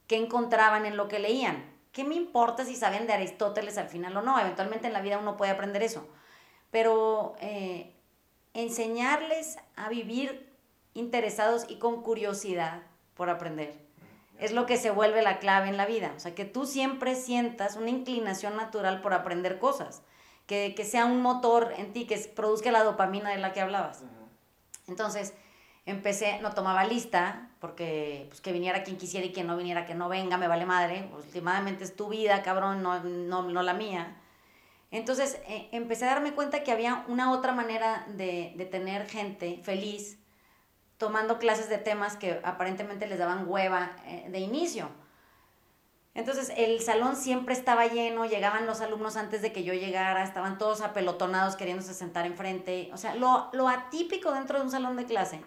[0.08, 1.72] qué encontraban en lo que leían.
[1.92, 4.40] ¿Qué me importa si saben de Aristóteles al final o no?
[4.40, 6.10] Eventualmente en la vida uno puede aprender eso.
[6.72, 7.94] Pero eh,
[8.56, 10.52] enseñarles a vivir
[10.96, 12.82] interesados y con curiosidad
[13.14, 13.76] por aprender.
[14.40, 16.12] Es lo que se vuelve la clave en la vida.
[16.16, 20.02] O sea, que tú siempre sientas una inclinación natural por aprender cosas.
[20.50, 24.04] Que, que sea un motor en ti, que produzca la dopamina de la que hablabas.
[24.88, 25.36] Entonces,
[25.86, 29.94] empecé, no tomaba lista, porque pues, que viniera quien quisiera y quien no viniera, que
[29.94, 31.08] no venga, me vale madre.
[31.16, 34.18] Últimamente es tu vida, cabrón, no, no, no la mía.
[34.90, 39.60] Entonces, eh, empecé a darme cuenta que había una otra manera de, de tener gente
[39.64, 40.18] feliz
[40.98, 44.90] tomando clases de temas que aparentemente les daban hueva eh, de inicio.
[46.16, 50.58] Entonces el salón siempre estaba lleno, llegaban los alumnos antes de que yo llegara, estaban
[50.58, 52.90] todos apelotonados queriéndose sentar enfrente.
[52.94, 55.42] O sea, lo, lo atípico dentro de un salón de clase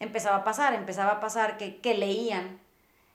[0.00, 2.60] empezaba a pasar, empezaba a pasar que, que leían,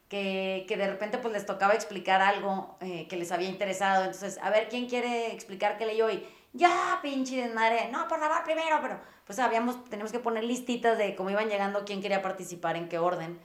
[0.09, 4.05] que, que, de repente pues les tocaba explicar algo eh, que les había interesado.
[4.05, 6.09] Entonces, a ver, ¿quién quiere explicar qué leyó?
[6.09, 10.97] Y ya, pinche desmadre, no, por favor, primero, pero pues habíamos, teníamos que poner listitas
[10.97, 13.39] de cómo iban llegando, quién quería participar, en qué orden.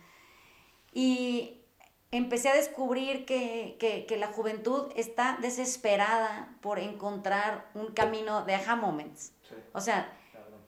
[0.92, 1.60] Y
[2.10, 8.54] empecé a descubrir que, que, que la juventud está desesperada por encontrar un camino de
[8.54, 9.32] aha moments.
[9.48, 9.54] Sí.
[9.72, 10.12] O sea,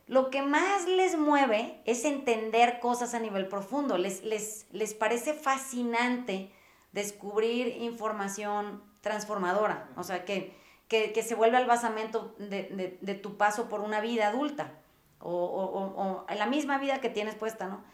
[0.07, 3.99] lo que más les mueve es entender cosas a nivel profundo.
[3.99, 6.51] Les, les, les parece fascinante
[6.93, 9.91] descubrir información transformadora.
[9.97, 10.57] O sea, que,
[10.89, 14.73] que, que se vuelve el basamento de, de, de, tu paso por una vida adulta.
[15.21, 17.85] O, o, o, o, la misma vida que tienes puesta, ¿no?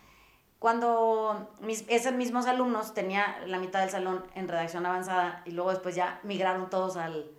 [0.65, 5.69] Cuando mis, esos mismos alumnos tenía la mitad del salón en redacción avanzada y luego
[5.69, 7.31] después ya migraron todos al,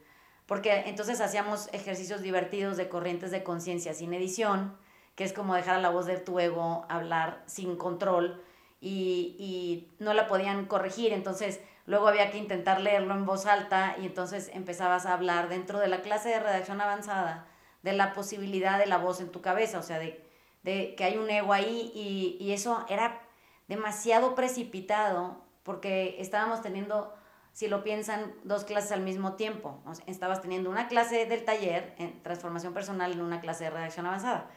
[0.45, 4.77] porque entonces hacíamos ejercicios divertidos de corrientes de conciencia sin edición,
[5.15, 8.43] que es como dejar a la voz de tu ego hablar sin control
[8.79, 13.95] y, y, no la podían corregir, entonces luego había que intentar leerlo en voz alta
[13.99, 17.47] y entonces empezabas a hablar dentro de la clase de redacción avanzada
[17.81, 20.24] de la posibilidad de la voz en tu cabeza, o sea, de,
[20.65, 23.21] de que hay un ego ahí y, y eso era
[23.67, 27.13] demasiado precipitado porque estábamos teniendo
[27.55, 29.79] si lo piensan, dos clases al mismo tiempo.
[29.85, 34.05] O estabas teniendo una clase del taller en transformación personal en una clase de redacción
[34.05, 34.49] avanzada.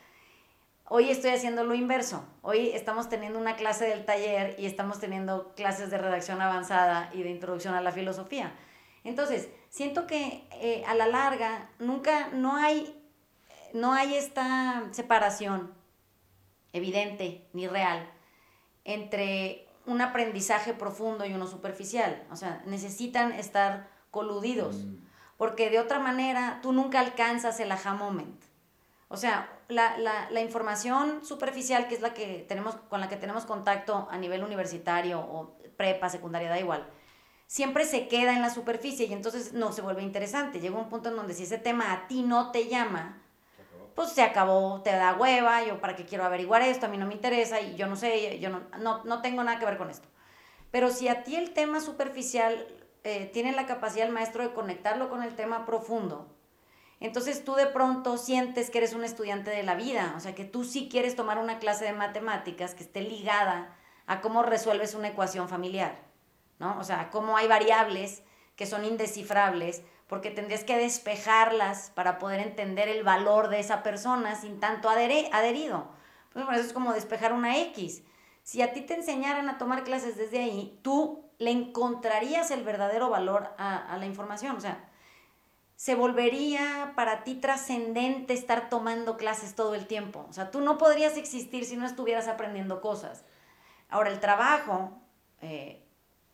[0.84, 2.24] Hoy estoy haciendo lo inverso.
[2.42, 7.22] Hoy estamos teniendo una clase del taller y estamos teniendo clases de redacción avanzada y
[7.22, 8.52] de introducción a la filosofía.
[9.04, 13.00] Entonces, siento que eh, a la larga nunca, no hay,
[13.74, 15.77] no hay esta separación
[16.78, 18.10] evidente ni real
[18.84, 22.26] entre un aprendizaje profundo y uno superficial.
[22.30, 24.76] O sea, necesitan estar coludidos.
[24.76, 24.96] Mm.
[25.36, 28.42] Porque de otra manera tú nunca alcanzas el aha moment.
[29.08, 33.16] O sea, la, la, la, información superficial, que es la que tenemos, con la que
[33.16, 36.86] tenemos contacto a nivel universitario o prepa, secundaria, da igual,
[37.46, 40.60] siempre se queda en la superficie y entonces no se vuelve interesante.
[40.60, 43.22] Llega un punto en donde si ese tema a ti no te llama,
[43.98, 47.06] pues se acabó, te da hueva, yo para qué quiero averiguar esto, a mí no
[47.06, 49.90] me interesa y yo no sé, yo no, no, no tengo nada que ver con
[49.90, 50.06] esto.
[50.70, 52.64] Pero si a ti el tema superficial
[53.02, 56.32] eh, tiene la capacidad el maestro de conectarlo con el tema profundo,
[57.00, 60.44] entonces tú de pronto sientes que eres un estudiante de la vida, o sea que
[60.44, 65.08] tú sí quieres tomar una clase de matemáticas que esté ligada a cómo resuelves una
[65.08, 66.04] ecuación familiar,
[66.60, 66.78] ¿no?
[66.78, 68.22] O sea, cómo hay variables
[68.54, 74.34] que son indescifrables, porque tendrías que despejarlas para poder entender el valor de esa persona
[74.34, 75.88] sin tanto adherido.
[76.32, 78.02] Pues eso es como despejar una X.
[78.42, 83.10] Si a ti te enseñaran a tomar clases desde ahí, tú le encontrarías el verdadero
[83.10, 84.56] valor a, a la información.
[84.56, 84.88] O sea,
[85.76, 90.26] se volvería para ti trascendente estar tomando clases todo el tiempo.
[90.28, 93.24] O sea, tú no podrías existir si no estuvieras aprendiendo cosas.
[93.90, 94.98] Ahora, el trabajo
[95.40, 95.86] eh,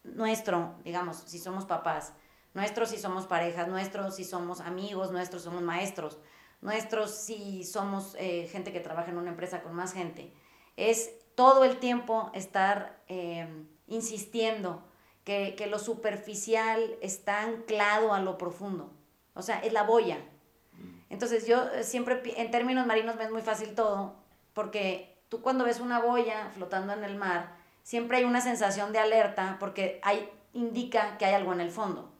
[0.04, 2.12] nuestro, digamos, si somos papás,
[2.54, 6.18] Nuestros si somos parejas, nuestros si somos amigos, nuestros somos maestros,
[6.60, 10.32] nuestros si somos eh, gente que trabaja en una empresa con más gente.
[10.76, 13.48] Es todo el tiempo estar eh,
[13.88, 14.84] insistiendo
[15.24, 18.92] que, que, lo superficial está anclado a lo profundo.
[19.34, 20.18] O sea, es la boya.
[21.10, 24.14] Entonces yo siempre, en términos marinos me es muy fácil todo,
[24.52, 29.00] porque tú cuando ves una boya flotando en el mar, siempre hay una sensación de
[29.00, 32.13] alerta porque hay, indica que hay algo en el fondo.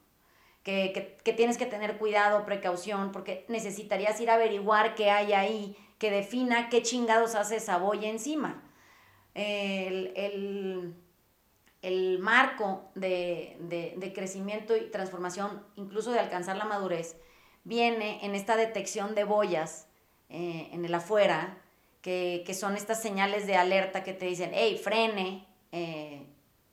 [0.65, 5.35] Que, que, que, tienes que tener cuidado, precaución, porque necesitarías ir a averiguar qué hay
[5.35, 8.63] ahí, que defina qué chingados hace esa boya encima.
[9.35, 10.95] El, el,
[11.83, 17.17] el marco de, de, de, crecimiento y transformación, incluso de alcanzar la madurez,
[17.65, 19.87] viene en esta detección de boyas
[20.31, 21.59] eh, en el afuera,
[22.01, 26.27] que, que, son estas señales de alerta que te dicen, hey, frene, eh,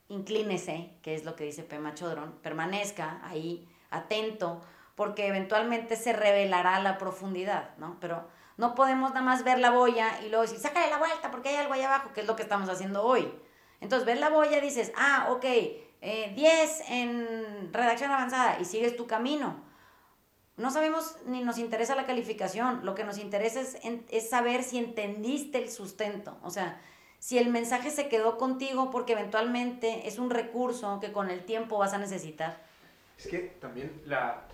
[0.09, 4.61] inclínese, que es lo que dice Pema Chodron, permanezca ahí, atento,
[4.95, 7.97] porque eventualmente se revelará la profundidad, ¿no?
[7.99, 8.27] Pero
[8.57, 11.55] no podemos nada más ver la boya y luego decir, sácale la vuelta porque hay
[11.55, 13.31] algo ahí abajo, que es lo que estamos haciendo hoy.
[13.79, 19.07] Entonces, ves la boya dices, ah, ok, eh, 10 en redacción avanzada y sigues tu
[19.07, 19.63] camino.
[20.57, 23.77] No sabemos ni nos interesa la calificación, lo que nos interesa es,
[24.09, 26.79] es saber si entendiste el sustento, o sea,
[27.17, 31.77] si el mensaje se quedó contigo porque eventualmente es un recurso que con el tiempo
[31.77, 32.63] vas a necesitar.
[33.21, 34.47] Es que también la,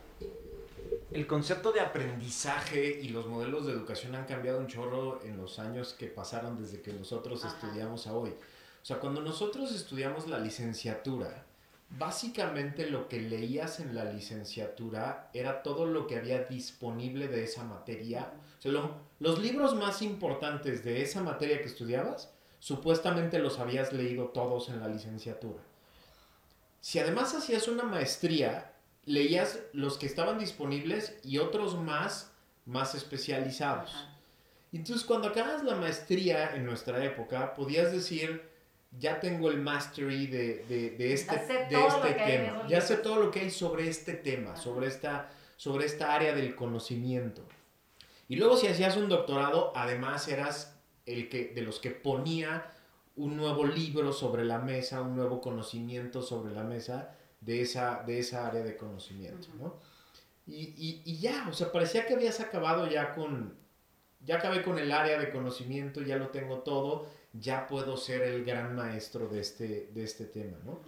[1.11, 5.57] el concepto de aprendizaje y los modelos de educación han cambiado un chorro en los
[5.57, 7.55] años que pasaron desde que nosotros Ajá.
[7.55, 8.31] estudiamos a hoy.
[8.31, 11.45] O sea, cuando nosotros estudiamos la licenciatura,
[11.91, 17.63] básicamente lo que leías en la licenciatura era todo lo que había disponible de esa
[17.63, 18.33] materia.
[18.59, 23.93] O sea, lo, los libros más importantes de esa materia que estudiabas, supuestamente los habías
[23.93, 25.63] leído todos en la licenciatura.
[26.87, 28.71] Si además hacías una maestría,
[29.03, 32.31] leías los que estaban disponibles y otros más,
[32.65, 33.93] más especializados.
[33.93, 34.17] Ajá.
[34.71, 38.41] Entonces, cuando acabas la maestría en nuestra época, podías decir,
[38.97, 42.65] ya tengo el mastery de, de, de este, de este tema.
[42.69, 46.55] Ya sé todo lo que hay sobre este tema, sobre esta, sobre esta área del
[46.55, 47.41] conocimiento.
[48.29, 52.71] Y luego si hacías un doctorado, además eras el que, de los que ponía
[53.17, 58.19] un nuevo libro sobre la mesa, un nuevo conocimiento sobre la mesa de esa, de
[58.19, 59.75] esa área de conocimiento, ¿no?
[60.45, 63.55] Y, y, y, ya, o sea, parecía que habías acabado ya con,
[64.25, 68.45] ya acabé con el área de conocimiento, ya lo tengo todo, ya puedo ser el
[68.45, 70.79] gran maestro de este, de este tema, ¿no?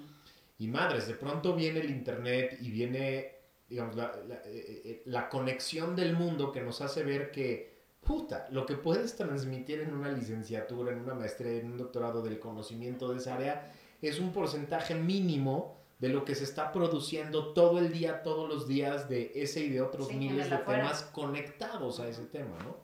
[0.59, 3.35] Y madres, de pronto viene el Internet y viene,
[3.67, 7.78] digamos, la, la, eh, eh, la conexión del mundo que nos hace ver que,
[8.09, 12.39] puta, lo que puedes transmitir en una licenciatura, en una maestría, en un doctorado del
[12.39, 17.77] conocimiento de esa área, es un porcentaje mínimo de lo que se está produciendo todo
[17.77, 20.81] el día, todos los días, de ese y de otros sí, miles de afuera.
[20.81, 22.77] temas conectados a ese tema, ¿no?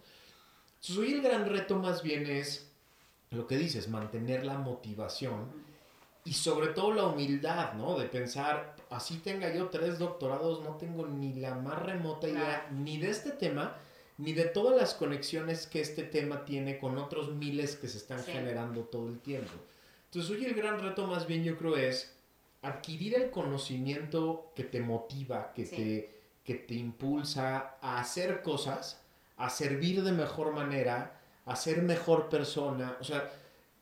[0.76, 2.72] Entonces, hoy el gran reto más bien es
[3.32, 5.50] lo que dices, mantener la motivación
[6.24, 7.98] y sobre todo la humildad, ¿no?
[7.98, 13.00] De pensar, así tenga yo tres doctorados, no tengo ni la más remota idea ni
[13.00, 13.76] de este tema,
[14.18, 18.24] ni de todas las conexiones que este tema tiene con otros miles que se están
[18.24, 18.32] sí.
[18.32, 19.54] generando todo el tiempo.
[20.06, 22.14] Entonces, hoy el gran reto más bien yo creo es
[22.62, 25.76] adquirir el conocimiento que te motiva, que, sí.
[25.76, 29.02] te, que te impulsa a hacer cosas,
[29.38, 32.98] a servir de mejor manera, a ser mejor persona.
[33.02, 33.30] O sea,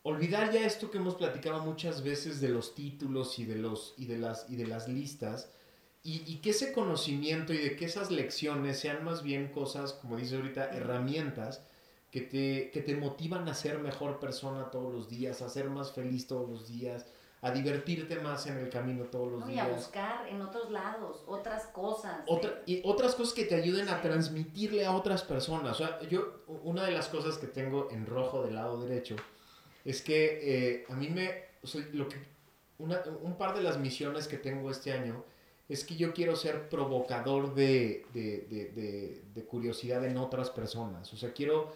[0.02, 4.06] olvidar ya esto que hemos platicado muchas veces de los títulos y de, los, y
[4.06, 5.50] de, las, y de las listas.
[6.05, 10.17] Y, y, que ese conocimiento y de que esas lecciones sean más bien cosas, como
[10.17, 11.61] dice ahorita, herramientas
[12.13, 15.93] que te, que te motivan a ser mejor persona todos los días, a ser más
[15.93, 17.07] feliz todos los días,
[17.41, 19.67] a divertirte más en el camino todos los no, días.
[19.67, 22.21] Y a buscar en otros lados otras cosas.
[22.27, 22.63] Otra, ¿eh?
[22.67, 23.91] Y otras cosas que te ayuden sí.
[23.91, 25.79] a transmitirle a otras personas.
[25.81, 29.15] O sea, yo, una de las cosas que tengo en rojo del lado derecho
[29.83, 32.17] es que eh, a mí me, o sea, lo que,
[32.77, 35.25] una, un par de las misiones que tengo este año
[35.69, 41.12] es que yo quiero ser provocador de, de, de, de, curiosidad en otras personas.
[41.13, 41.71] O sea, quiero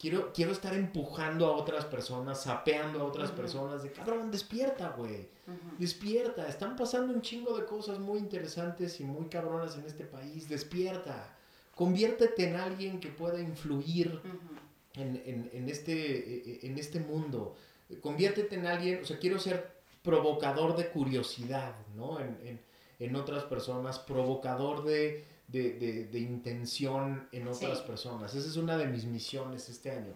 [0.00, 3.36] quiero, quiero estar empujando a otras personas, sapeando a otras uh -huh.
[3.36, 5.76] personas, de cabrón, despierta, güey, uh -huh.
[5.78, 10.48] despierta, están pasando un chingo de cosas muy interesantes y muy cabronas en este país,
[10.48, 11.36] despierta,
[11.74, 15.02] conviértete en alguien que pueda influir uh -huh.
[15.02, 17.54] en, en, en, este, en este mundo,
[18.00, 22.20] conviértete en alguien, o sea, quiero ser provocador de curiosidad, ¿no?
[22.20, 22.69] En, en,
[23.00, 27.84] en otras personas, provocador de de, de, de intención en otras sí.
[27.86, 28.34] personas.
[28.34, 30.14] Esa es una de mis misiones este año.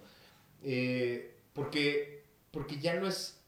[0.62, 3.40] Eh, porque, porque ya no es...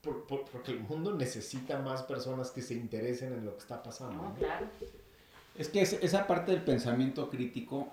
[0.00, 3.82] Por, por, porque el mundo necesita más personas que se interesen en lo que está
[3.82, 4.22] pasando.
[4.22, 4.66] No, claro.
[5.56, 7.88] Es que es, esa parte del pensamiento crítico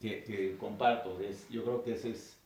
[0.00, 2.36] que, que comparto, es, yo creo que ese es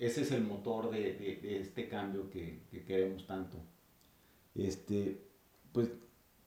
[0.00, 1.12] ese es el motor de,
[1.42, 3.58] de, este cambio que, que, queremos tanto.
[4.54, 5.20] Este,
[5.72, 5.88] pues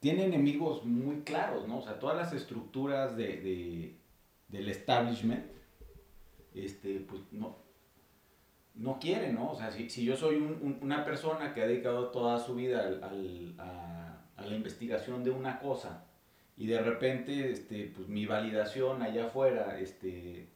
[0.01, 1.77] tiene enemigos muy claros, ¿no?
[1.77, 3.95] O sea, todas las estructuras de,
[4.47, 5.45] del establishment,
[6.55, 7.59] este, pues no,
[8.73, 9.51] no quieren, ¿no?
[9.51, 12.81] O sea, si, si yo soy un, una persona que ha dedicado toda su vida
[12.81, 16.05] al, a, a, la investigación de una cosa
[16.57, 20.49] y de repente, este, pues mi validación allá afuera, este,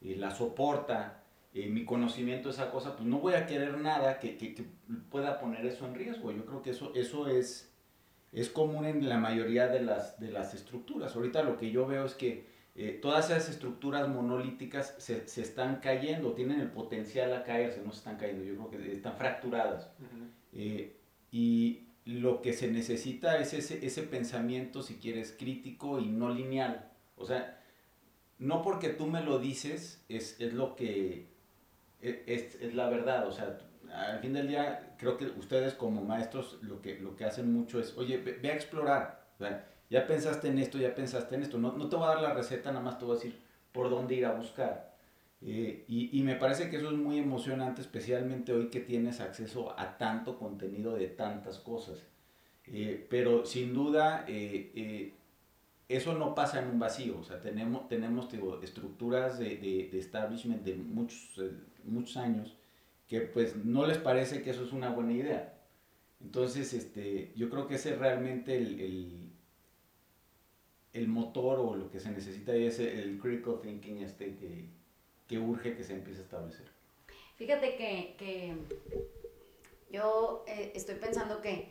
[0.00, 1.24] eh, la soporta,
[1.54, 4.64] eh, mi conocimiento de esa cosa, pues no voy a querer nada que, que, que,
[5.10, 6.30] pueda poner eso en riesgo.
[6.30, 7.71] Yo creo que eso, eso es,
[8.32, 11.14] es común en la mayoría de las, de las estructuras.
[11.14, 15.80] Ahorita lo que yo veo es que eh, todas esas estructuras monolíticas se, se, están
[15.80, 19.90] cayendo, tienen el potencial a caerse, no se están cayendo, yo creo que están fracturadas.
[21.30, 26.90] y lo que se necesita es ese, ese pensamiento, si quieres, crítico y no lineal.
[27.16, 27.60] O sea,
[28.38, 31.28] no porque tú me lo dices es, es lo que
[32.00, 33.28] e, es, es, la verdad.
[33.28, 33.58] O sea,
[33.92, 37.78] al fin del día, creo que ustedes como maestros lo que, lo que hacen mucho
[37.78, 39.26] es, oye, ve, a explorar.
[39.34, 41.58] O sea, ya pensaste en esto, ya pensaste en esto.
[41.58, 43.38] No, no, te voy a dar la receta, nada más te voy a decir
[43.72, 44.92] por dónde ir a buscar.
[45.42, 49.78] Eh, y, y, me parece que eso es muy emocionante, especialmente hoy que tienes acceso
[49.78, 51.98] a tanto contenido de tantas cosas.
[52.66, 55.14] Eh, pero sin duda, eh, eh,
[55.88, 57.18] eso no pasa en un vacío.
[57.18, 58.28] O sea, tenemos, tenemos
[58.62, 61.40] estructuras de, de, de, establishment de muchos,
[61.84, 62.56] muchos años
[63.12, 65.52] que pues no les parece que eso es una buena idea.
[66.22, 69.30] Entonces, este, yo creo que ese es realmente el,
[70.94, 74.64] el, motor o lo que se necesita y es el critical thinking este que,
[75.28, 76.64] que urge que se empiece a establecer.
[77.36, 78.56] Fíjate que, que
[79.90, 81.68] yo estoy pensando que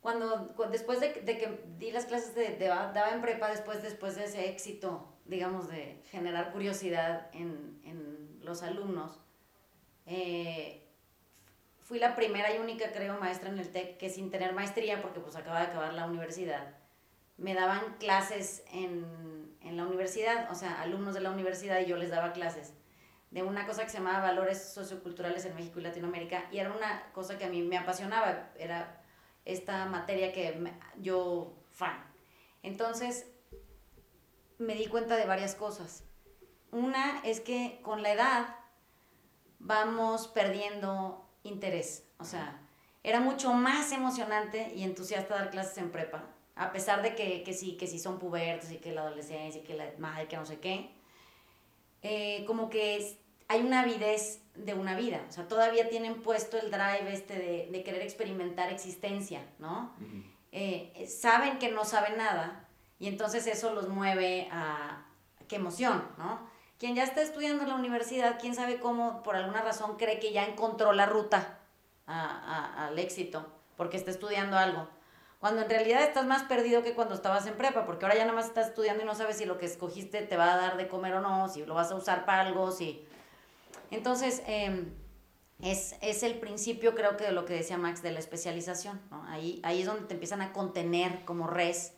[0.00, 4.14] cuando, después de, de, que di las clases de, de, daba en prepa, después, después
[4.14, 9.18] de ese éxito, digamos, de generar curiosidad en, en los alumnos,
[10.10, 10.82] eh,
[11.80, 15.20] fui la primera y única, creo, maestra en el TEC que sin tener maestría, porque
[15.20, 16.74] pues acaba de acabar la universidad,
[17.38, 21.96] me daban clases en, en la universidad, o sea, alumnos de la universidad y yo
[21.96, 22.74] les daba clases
[23.30, 27.12] de una cosa que se llamaba Valores Socioculturales en México y Latinoamérica, y era una
[27.12, 29.00] cosa que a mí me apasionaba, era
[29.44, 30.60] esta materia que
[30.98, 32.04] yo fan.
[32.62, 33.26] Entonces,
[34.58, 36.04] me di cuenta de varias cosas.
[36.72, 38.59] Una es que con la edad
[39.60, 42.04] vamos perdiendo interés.
[42.18, 42.60] O sea,
[43.02, 46.24] era mucho más emocionante y entusiasta dar clases en prepa.
[46.56, 49.64] A pesar de que, que sí, que sí son pubertos y que la adolescencia y
[49.64, 50.90] que la madre, que no sé qué.
[52.02, 53.16] Eh, como que
[53.48, 57.68] hay una avidez de una vida, o sea, todavía tienen puesto el drive este de,
[57.70, 59.94] de querer experimentar existencia, ¿no?
[60.52, 65.06] Eh, saben que no saben nada y entonces eso los mueve a,
[65.48, 66.49] qué emoción, ¿no?
[66.80, 70.32] Quien ya está estudiando en la universidad, quién sabe cómo, por alguna razón, cree que
[70.32, 71.58] ya encontró la ruta
[72.06, 74.88] al éxito, porque está estudiando algo.
[75.38, 78.34] Cuando en realidad estás más perdido que cuando estabas en prepa, porque ahora ya nada
[78.34, 80.88] más estás estudiando y no sabes si lo que escogiste te va a dar de
[80.88, 83.06] comer o no, si lo vas a usar para algo, si
[83.90, 84.94] entonces, em,
[85.60, 89.00] es, es, el principio, creo que de lo que decía Max, de la especialización.
[89.10, 89.24] ¿no?
[89.26, 91.94] Ahí, ahí es donde te empiezan a contener como res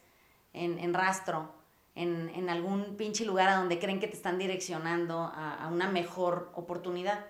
[0.53, 1.55] en, en rastro,
[1.95, 5.89] en, en, algún pinche lugar a donde creen que te están direccionando a, a una
[5.89, 7.27] mejor oportunidad.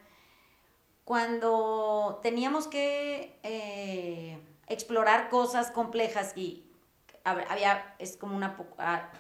[1.05, 4.39] Cuando teníamos que eh,
[4.69, 6.65] explorar cosas complejas y
[7.25, 8.45] había, es como un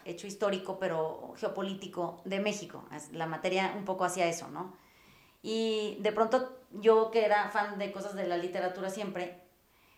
[0.04, 2.84] hecho histórico, pero geopolítico de México.
[3.12, 4.76] La materia un poco hacia eso, ¿no?
[5.42, 9.41] Y de pronto yo que era fan de cosas de la literatura siempre,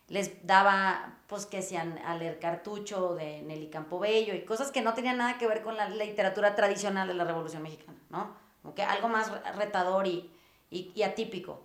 [0.09, 4.95] les daba, pues que sean a leer Cartucho de Nelly Campobello y cosas que no
[4.95, 8.37] tenían nada que ver con la literatura tradicional de la Revolución Mexicana, ¿no?
[8.63, 10.31] Como que algo más retador y,
[10.71, 11.63] y, y atípico.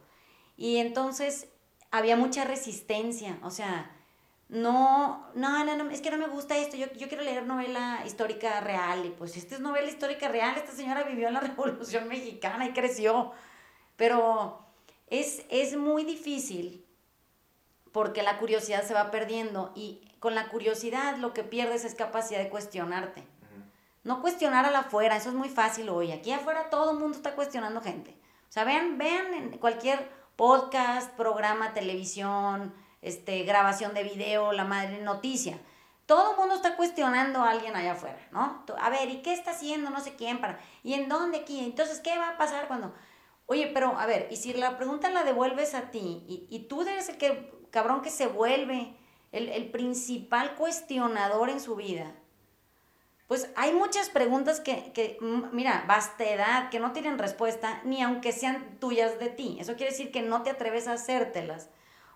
[0.57, 1.47] Y entonces
[1.91, 3.91] había mucha resistencia, o sea,
[4.49, 8.01] no, no, no, no, es que no me gusta esto, yo, yo quiero leer novela
[8.05, 12.07] histórica real, y pues esta es novela histórica real, esta señora vivió en la Revolución
[12.07, 13.31] Mexicana y creció,
[13.95, 14.59] pero
[15.07, 16.85] es, es muy difícil
[17.91, 22.39] porque la curiosidad se va perdiendo y con la curiosidad lo que pierdes es capacidad
[22.39, 23.23] de cuestionarte.
[24.03, 26.11] No cuestionar a la afuera, eso es muy fácil hoy.
[26.11, 28.11] Aquí afuera todo el mundo está cuestionando gente.
[28.49, 35.01] O sea, vean, vean en cualquier podcast, programa, televisión, este, grabación de video, la madre
[35.01, 35.59] noticia.
[36.05, 38.63] Todo el mundo está cuestionando a alguien allá afuera, ¿no?
[38.79, 40.59] A ver, ¿y qué está haciendo no sé quién para?
[40.81, 41.59] ¿Y en dónde aquí?
[41.63, 42.93] Entonces, ¿qué va a pasar cuando
[43.51, 46.83] Oye, pero a ver, y si la pregunta la devuelves a ti y, y tú
[46.83, 48.93] eres el que, cabrón que se vuelve
[49.31, 52.13] el, el, principal cuestionador en su vida,
[53.27, 58.31] pues hay muchas preguntas que, que, mm, mira, vastedad, que no tienen respuesta, ni aunque
[58.31, 59.57] sean tuyas de ti.
[59.59, 61.69] Eso quiere decir que no te atreves a hacértelas,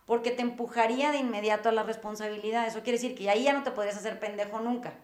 [0.08, 2.66] porque te empujaría de inmediato a la responsabilidad.
[2.66, 4.96] Eso quiere decir que ahí ya no te podrías hacer pendejo nunca.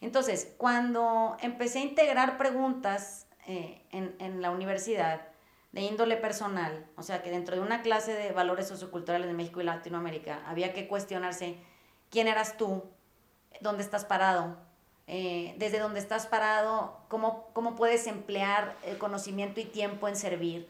[0.00, 5.28] Entonces, cuando empecé a integrar preguntas eh, en, en la universidad,
[5.72, 9.60] de índole personal, o sea que dentro de una clase de valores socioculturales de México
[9.60, 11.56] y Latinoamérica había que cuestionarse
[12.10, 12.84] quién eras tú,
[13.60, 14.56] dónde estás parado,
[15.06, 20.68] eh, desde dónde estás parado, cómo, cómo puedes emplear el conocimiento y tiempo en servir.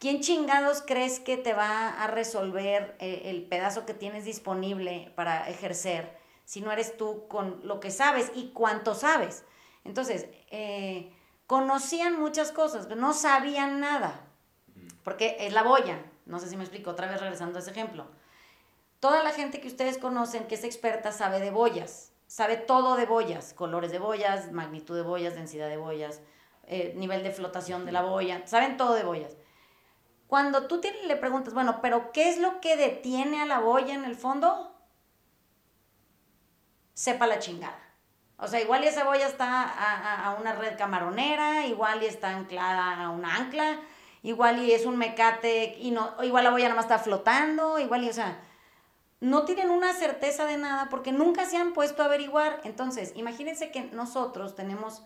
[0.00, 5.48] ¿Quién chingados crees que te va a resolver eh, el pedazo que tienes disponible para
[5.48, 9.44] ejercer si no eres tú con lo que sabes y cuánto sabes?
[9.84, 11.12] Entonces, eh,
[11.46, 14.27] conocían muchas cosas, no sabían nada.
[15.08, 16.04] Porque es la boya.
[16.26, 18.06] No sé si me explico, otra vez regresando a ese ejemplo.
[19.00, 23.06] Toda la gente que ustedes conocen que es experta sabe de boyas, sabe todo de
[23.06, 26.20] boyas, colores de boyas, magnitud de boyas, densidad de boyas,
[26.66, 29.34] eh, nivel de flotación de la boya, saben todo de boyas.
[30.26, 34.04] Cuando tú le preguntas, bueno, pero ¿qué es lo que detiene a la boya en
[34.04, 34.76] el fondo?
[36.92, 37.80] Sepa la chingada.
[38.36, 42.36] O sea, igual y esa boya está a, a una red camaronera, igual y está
[42.36, 43.80] anclada a un ancla,
[44.28, 48.04] igual y es un mecate y no, igual la boya nada más está flotando, igual
[48.04, 48.38] y, o sea,
[49.20, 52.60] no tienen una certeza de nada porque nunca se han puesto a averiguar.
[52.64, 55.02] Entonces, imagínense que nosotros tenemos,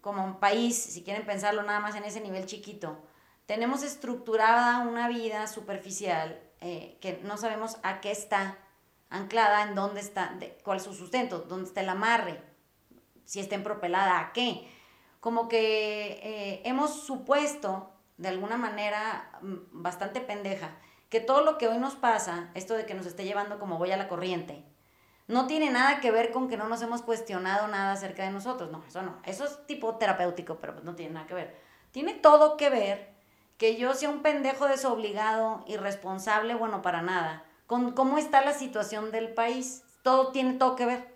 [0.00, 3.00] como un país, si quieren pensarlo nada más en ese nivel chiquito,
[3.46, 8.58] tenemos estructurada una vida superficial eh, que no sabemos a qué está
[9.08, 12.42] anclada, en dónde está, cuál es su sustento, dónde está el amarre,
[13.24, 14.68] si está empropelada, a qué.
[15.20, 20.70] Como que eh, hemos supuesto de alguna manera mm, bastante pendeja,
[21.08, 23.90] que todo lo que hoy nos pasa, esto de que nos esté llevando como voy
[23.92, 24.62] a la corriente,
[25.26, 28.70] no tiene nada que ver con que no nos hemos cuestionado nada acerca de nosotros.
[28.70, 29.16] No, eso no.
[29.24, 31.56] Eso es tipo terapéutico, pero pues no tiene nada que ver.
[31.92, 33.14] Tiene todo que ver
[33.56, 39.12] que yo sea un pendejo desobligado, irresponsable, bueno, para nada, con cómo está la situación
[39.12, 39.84] del país.
[40.02, 41.14] Todo tiene todo que ver.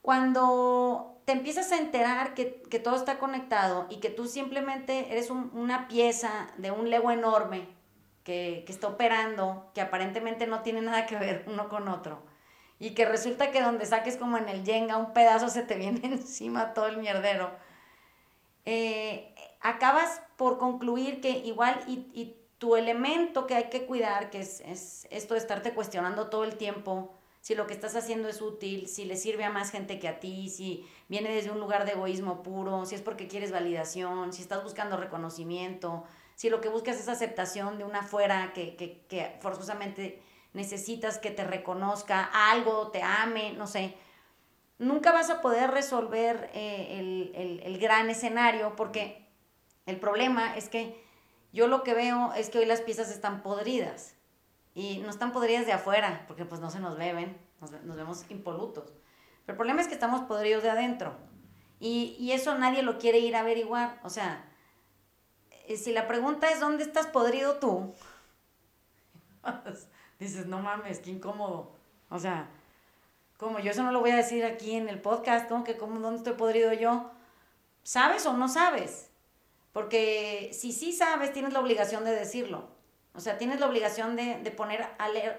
[0.00, 2.44] Cuando te empiezas a enterar que,
[2.82, 7.66] todo está conectado y que tú simplemente eres una pieza de un Lego enorme
[8.24, 12.22] que, está operando, que aparentemente no tiene nada que ver uno con otro.
[12.78, 16.00] Y que resulta que donde saques como en el Jenga un pedazo se te viene
[16.04, 17.50] encima todo el mierdero.
[18.66, 24.60] Eh, acabas por concluir que igual y, tu elemento que hay que cuidar, que es,
[24.60, 27.12] es esto de estarte cuestionando todo el tiempo,
[27.44, 30.18] si lo que estás haciendo es útil, si le sirve a más gente que a
[30.18, 34.40] ti, si viene desde un lugar de egoísmo puro, si es porque quieres validación, si
[34.40, 36.04] estás buscando reconocimiento,
[36.36, 40.22] si lo que buscas es aceptación de una fuera que, que, que forzosamente
[40.54, 43.94] necesitas que te reconozca algo, te ame, no sé.
[44.78, 49.28] Nunca vas a poder resolver eh, el, el, el gran escenario porque
[49.84, 50.98] el problema es que
[51.52, 54.13] yo lo que veo es que hoy las piezas están podridas
[54.74, 58.24] y no están podridas de afuera, porque pues no se nos beben, nos, nos vemos
[58.30, 58.92] impolutos.
[59.46, 61.14] Pero el problema es que estamos podridos de adentro.
[61.78, 64.00] Y, y, eso nadie lo quiere ir a averiguar.
[64.04, 64.44] O sea,
[65.66, 67.94] eh, si la pregunta es ¿dónde estás podrido tú?
[70.18, 71.72] Dices, no mames, qué incómodo.
[72.08, 72.48] O sea,
[73.36, 76.00] como yo eso no lo voy a decir aquí en el podcast, como que cómo,
[76.00, 77.10] ¿dónde estoy podrido yo?
[77.82, 79.10] ¿Sabes o no sabes?
[79.72, 82.73] Porque si sí sabes, tienes la obligación de decirlo.
[83.14, 84.88] O sea, tienes la obligación de, de poner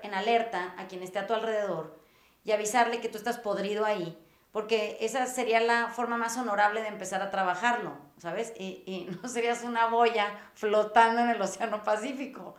[0.01, 1.99] en alerta a quien esté a tu alrededor
[2.43, 4.17] y avisarle que tú estás podrido ahí,
[4.51, 8.53] porque esa sería la forma más honorable de empezar a trabajarlo, ¿sabes?
[8.57, 12.55] Y, y no serías una boya flotando en el Océano Pacífico.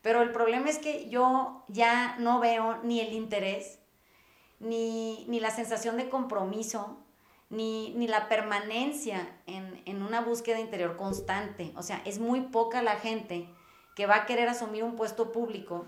[0.00, 3.78] Pero el problema es que yo ya no veo ni el interés,
[4.60, 6.98] ni, ni la sensación de compromiso,
[7.50, 11.72] ni, ni la permanencia en, en, una búsqueda interior constante.
[11.76, 13.48] O sea, es muy poca la gente
[13.94, 15.86] que va a querer asumir un puesto público,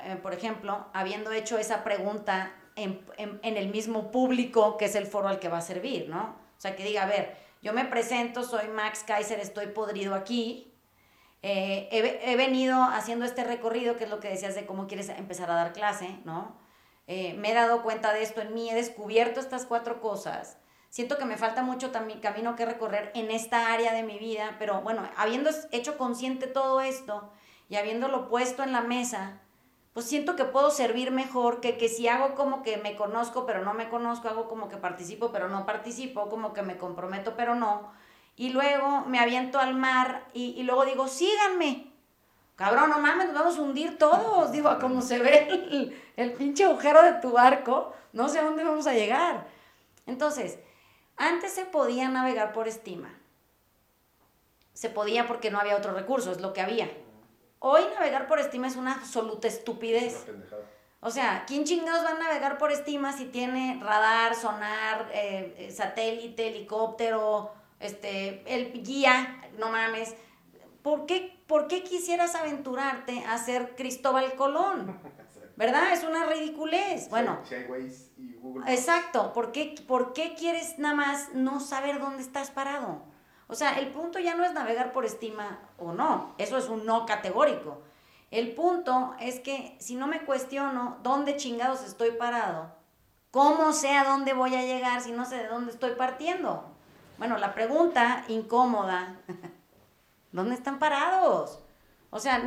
[0.00, 3.04] eh, por ejemplo, habiendo hecho esa pregunta en,
[3.42, 6.36] el mismo público que es el foro al que va a servir, ¿no?
[6.56, 10.72] O sea, que diga, a ver, yo me presento, soy Max Kaiser, estoy podrido aquí,
[11.42, 15.10] eh, he, he, venido haciendo este recorrido, que es lo que decías de cómo quieres
[15.10, 16.56] empezar a dar clase, ¿no?
[17.06, 20.56] Eh, me he dado cuenta de esto en mí, he descubierto estas cuatro cosas
[20.94, 24.54] siento que me falta mucho también camino que recorrer en esta área de mi vida,
[24.60, 27.32] pero bueno, habiendo hecho consciente todo esto
[27.68, 29.40] y habiéndolo puesto en la mesa,
[29.92, 33.64] pues siento que puedo servir mejor que, que si hago como que me conozco pero
[33.64, 37.56] no me conozco, hago como que participo pero no participo, como que me comprometo pero
[37.56, 37.90] no,
[38.36, 41.90] y luego me aviento al mar y, luego digo, síganme.
[42.54, 44.52] Cabrón, no mames, nos vamos a hundir todos.
[44.52, 48.86] Digo, a se ve el pinche agujero de tu barco, no sé a dónde vamos
[48.86, 49.48] a llegar.
[50.06, 50.60] Entonces,
[51.16, 53.14] antes se podía navegar por estima.
[54.72, 56.90] Se podía porque no había otro recurso, es lo que había.
[57.60, 60.26] Hoy navegar por estima es una absoluta estupidez.
[61.00, 66.48] O sea, ¿quién chingados va a navegar por estima si tiene radar, sonar, eh, satélite,
[66.48, 69.40] helicóptero, este, el guía?
[69.58, 70.14] No mames.
[70.82, 74.98] ¿Por qué, ¿Por qué quisieras aventurarte a ser Cristóbal Colón?
[75.56, 75.92] ¿Verdad?
[75.92, 77.08] Es una ridiculez.
[77.10, 77.38] Bueno.
[77.44, 78.72] Si hay Waze y Google.
[78.72, 79.32] Exacto.
[79.32, 83.02] ¿Por qué, ¿Por qué quieres nada más no saber dónde estás parado?
[83.46, 86.34] O sea, el punto ya no es navegar por estima o no.
[86.38, 87.82] Eso es un no categórico.
[88.30, 92.74] El punto es que si no me cuestiono dónde chingados estoy parado,
[93.30, 96.64] ¿cómo sé a dónde voy a llegar si no sé de dónde estoy partiendo?
[97.18, 99.20] Bueno, la pregunta incómoda,
[100.32, 101.63] ¿dónde están parados?
[102.14, 102.38] O sea,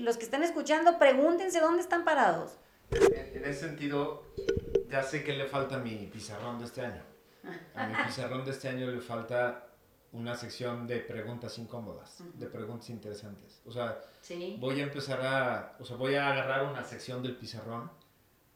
[0.00, 2.56] los que están escuchando, pregúntense dónde están parados.
[2.90, 4.24] En, ese sentido,
[4.88, 7.02] ya sé que le falta a mi pizarrón de este año.
[7.74, 9.66] A mi pizarrón de este año le falta
[10.12, 13.60] una sección de preguntas incómodas, de preguntas interesantes.
[13.66, 14.00] O sea,
[14.58, 17.90] voy a empezar a, o sea, voy a agarrar una sección del pizarrón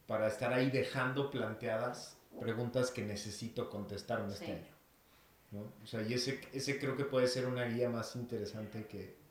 [0.07, 4.73] para estar ahí dejando planteadas preguntas que necesito contestar en este año.
[5.51, 5.73] ¿no?
[5.83, 9.21] O sea, y ese, ese creo que puede ser una guía más interesante que,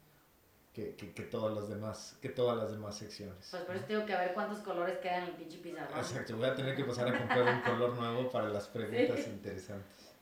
[0.73, 3.47] que, que, todas las demás, que todas las demás secciones.
[3.51, 5.99] Pues por eso tengo que ver cuántos colores quedan en el pinche pizarrón.
[5.99, 10.15] Exacto, voy a tener que pasar a comprar un color nuevo para las preguntas interesantes.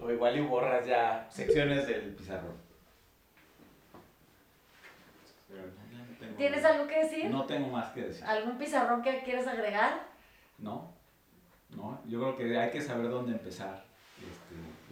[0.00, 2.54] O igual y borras ya secciones del pizarrón.
[6.36, 7.28] ¿Tienes algo que decir?
[7.28, 8.24] No tengo más que decir.
[8.24, 10.06] ¿Algún pizarrón que quieres agregar?
[10.58, 10.94] No,
[11.70, 13.84] no, yo creo que hay que saber dónde empezar.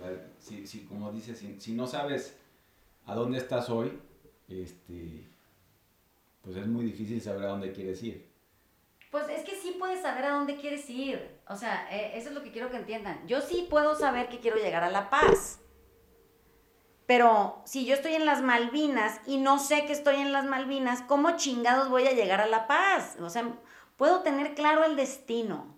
[0.00, 2.36] Este, si, si, como dices, si, si no sabes
[3.06, 3.98] a dónde estás hoy,
[4.48, 5.28] este,
[6.42, 8.28] pues es muy difícil saber a dónde quieres ir.
[9.10, 11.40] Pues es que sí puedes saber a dónde quieres ir.
[11.48, 13.26] O sea, eh, eso es lo que quiero que entiendan.
[13.26, 15.60] Yo sí puedo saber que quiero llegar a La Paz.
[17.06, 21.00] Pero si yo estoy en las Malvinas y no sé que estoy en las Malvinas,
[21.02, 23.16] ¿cómo chingados voy a llegar a La Paz?
[23.20, 23.50] O sea,
[23.96, 25.74] puedo tener claro el destino.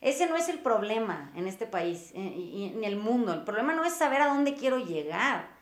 [0.00, 3.32] Ese no es el problema en este país eh, y en el mundo.
[3.32, 5.55] El problema no es saber a dónde quiero llegar.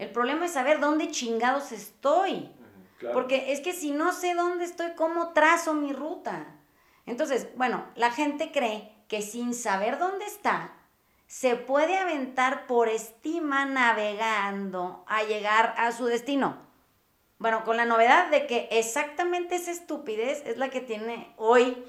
[0.00, 2.48] El problema es saber dónde chingados estoy.
[3.12, 6.46] Porque es que si no sé dónde estoy, ¿cómo trazo mi ruta?
[7.04, 10.72] Entonces, bueno, la gente cree que sin saber dónde está,
[11.26, 16.56] se puede aventar por estima navegando a llegar a su destino.
[17.38, 21.84] Bueno, con la novedad de que exactamente esa estupidez es la que tiene hoy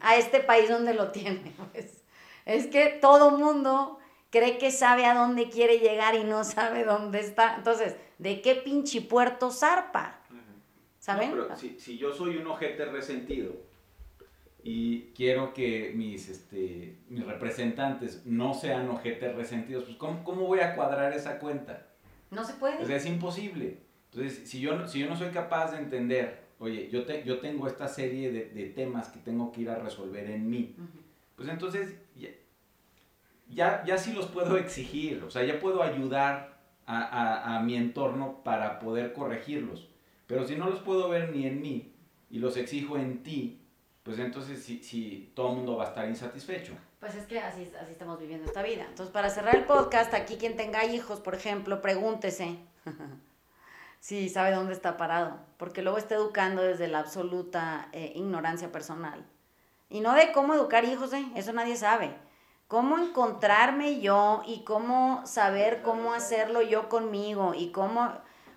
[0.00, 1.54] a este país donde lo tiene.
[1.72, 2.02] Pues.
[2.44, 4.00] Es que todo mundo
[4.32, 7.56] cree que sabe a dónde quiere llegar y no sabe dónde está.
[7.56, 10.18] Entonces, ¿de qué pinche puerto zarpa?
[10.98, 11.32] ¿Saben?
[11.32, 13.52] pero si, si, yo soy un ojete resentido
[14.62, 20.60] y quiero que mis, este, mis representantes no sean ojetes resentidos, pues ¿cómo, ¿cómo, voy
[20.60, 21.88] a cuadrar esa cuenta?
[22.30, 22.80] No se puede.
[22.80, 23.78] O sea, es imposible.
[24.12, 27.66] Entonces, si yo, si yo no soy capaz de entender, oye, yo, te, yo tengo
[27.66, 30.76] esta serie de, de, temas que tengo que ir a resolver en mí,
[31.34, 31.96] pues entonces
[33.52, 38.42] ya, ya sí los puedo exigir, o sea, ya puedo ayudar a, a, mi entorno
[38.42, 39.88] para poder corregirlos.
[40.26, 41.94] Pero si no los puedo ver ni en mí
[42.30, 43.60] y los exijo en ti,
[44.02, 46.72] pues entonces sí, sí todo el mundo va a estar insatisfecho.
[46.98, 48.84] Pues es que así, así estamos viviendo esta vida.
[48.88, 52.58] Entonces, para cerrar el podcast, aquí quien tenga hijos, por ejemplo, pregúntese
[54.00, 59.24] si sabe dónde está parado, porque luego está educando desde la absoluta eh, ignorancia personal.
[59.88, 61.24] Y no de cómo educar hijos, ¿eh?
[61.36, 62.14] eso nadie sabe
[62.72, 68.10] cómo encontrarme yo y cómo saber cómo hacerlo yo conmigo y cómo...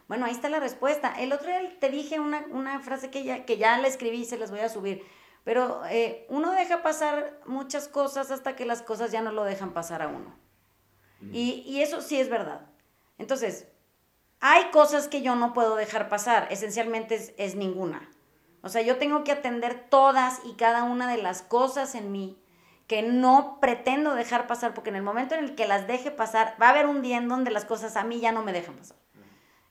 [0.08, 1.14] Bueno, ahí está la respuesta.
[1.20, 4.38] El otro día te dije una, frase que ya, que ya la escribí y se
[4.38, 5.04] las voy a subir.
[5.44, 9.74] Pero eh, uno deja pasar muchas cosas hasta que las cosas ya no lo dejan
[9.74, 10.34] pasar a uno.
[11.34, 12.70] Y, eso sí es verdad.
[13.18, 13.68] Entonces,
[14.40, 16.48] hay cosas que yo no puedo dejar pasar.
[16.52, 18.10] Esencialmente es, es ninguna.
[18.62, 22.42] O sea, yo tengo que atender todas y cada una de las cosas en mí
[22.88, 26.56] que no pretendo dejar pasar, porque en el momento en el que las deje pasar,
[26.62, 28.76] va a haber un día en donde las cosas a mí ya no me dejan
[28.76, 28.98] pasar.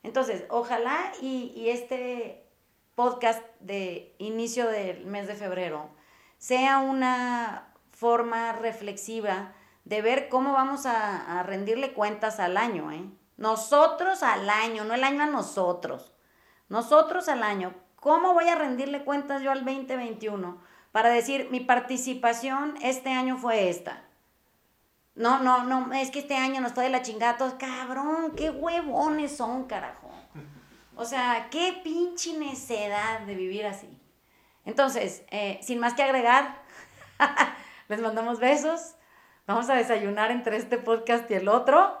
[0.03, 2.45] Entonces, ojalá y, este
[2.93, 5.89] podcast de inicio del mes de febrero
[6.37, 9.53] sea una forma reflexiva
[9.83, 13.09] de ver cómo vamos a, rendirle cuentas al año, ¿eh?
[13.37, 16.13] Nosotros al año, no el año a nosotros.
[16.69, 17.73] Nosotros al año.
[17.95, 20.57] ¿Cómo voy a rendirle cuentas yo al 2021?
[20.95, 24.05] Para decir, mi participación este año fue esta.
[25.13, 28.49] No, no, no, es que este año no estoy de la chingada, todos, cabrón, qué
[28.49, 30.09] huevones son, carajo.
[30.95, 33.89] O sea, qué pinche necedad de vivir así.
[34.63, 36.61] Entonces, eh, sin más que agregar,
[37.89, 38.95] les mandamos besos,
[39.47, 41.99] Vamos a desayunar entre este podcast y el otro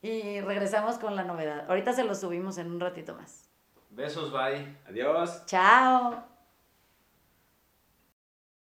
[0.00, 1.66] y regresamos con la novedad.
[1.68, 3.50] Ahorita se lo subimos en un ratito más.
[3.90, 4.78] Besos, bye.
[4.88, 5.44] Adiós.
[5.44, 6.39] Chao.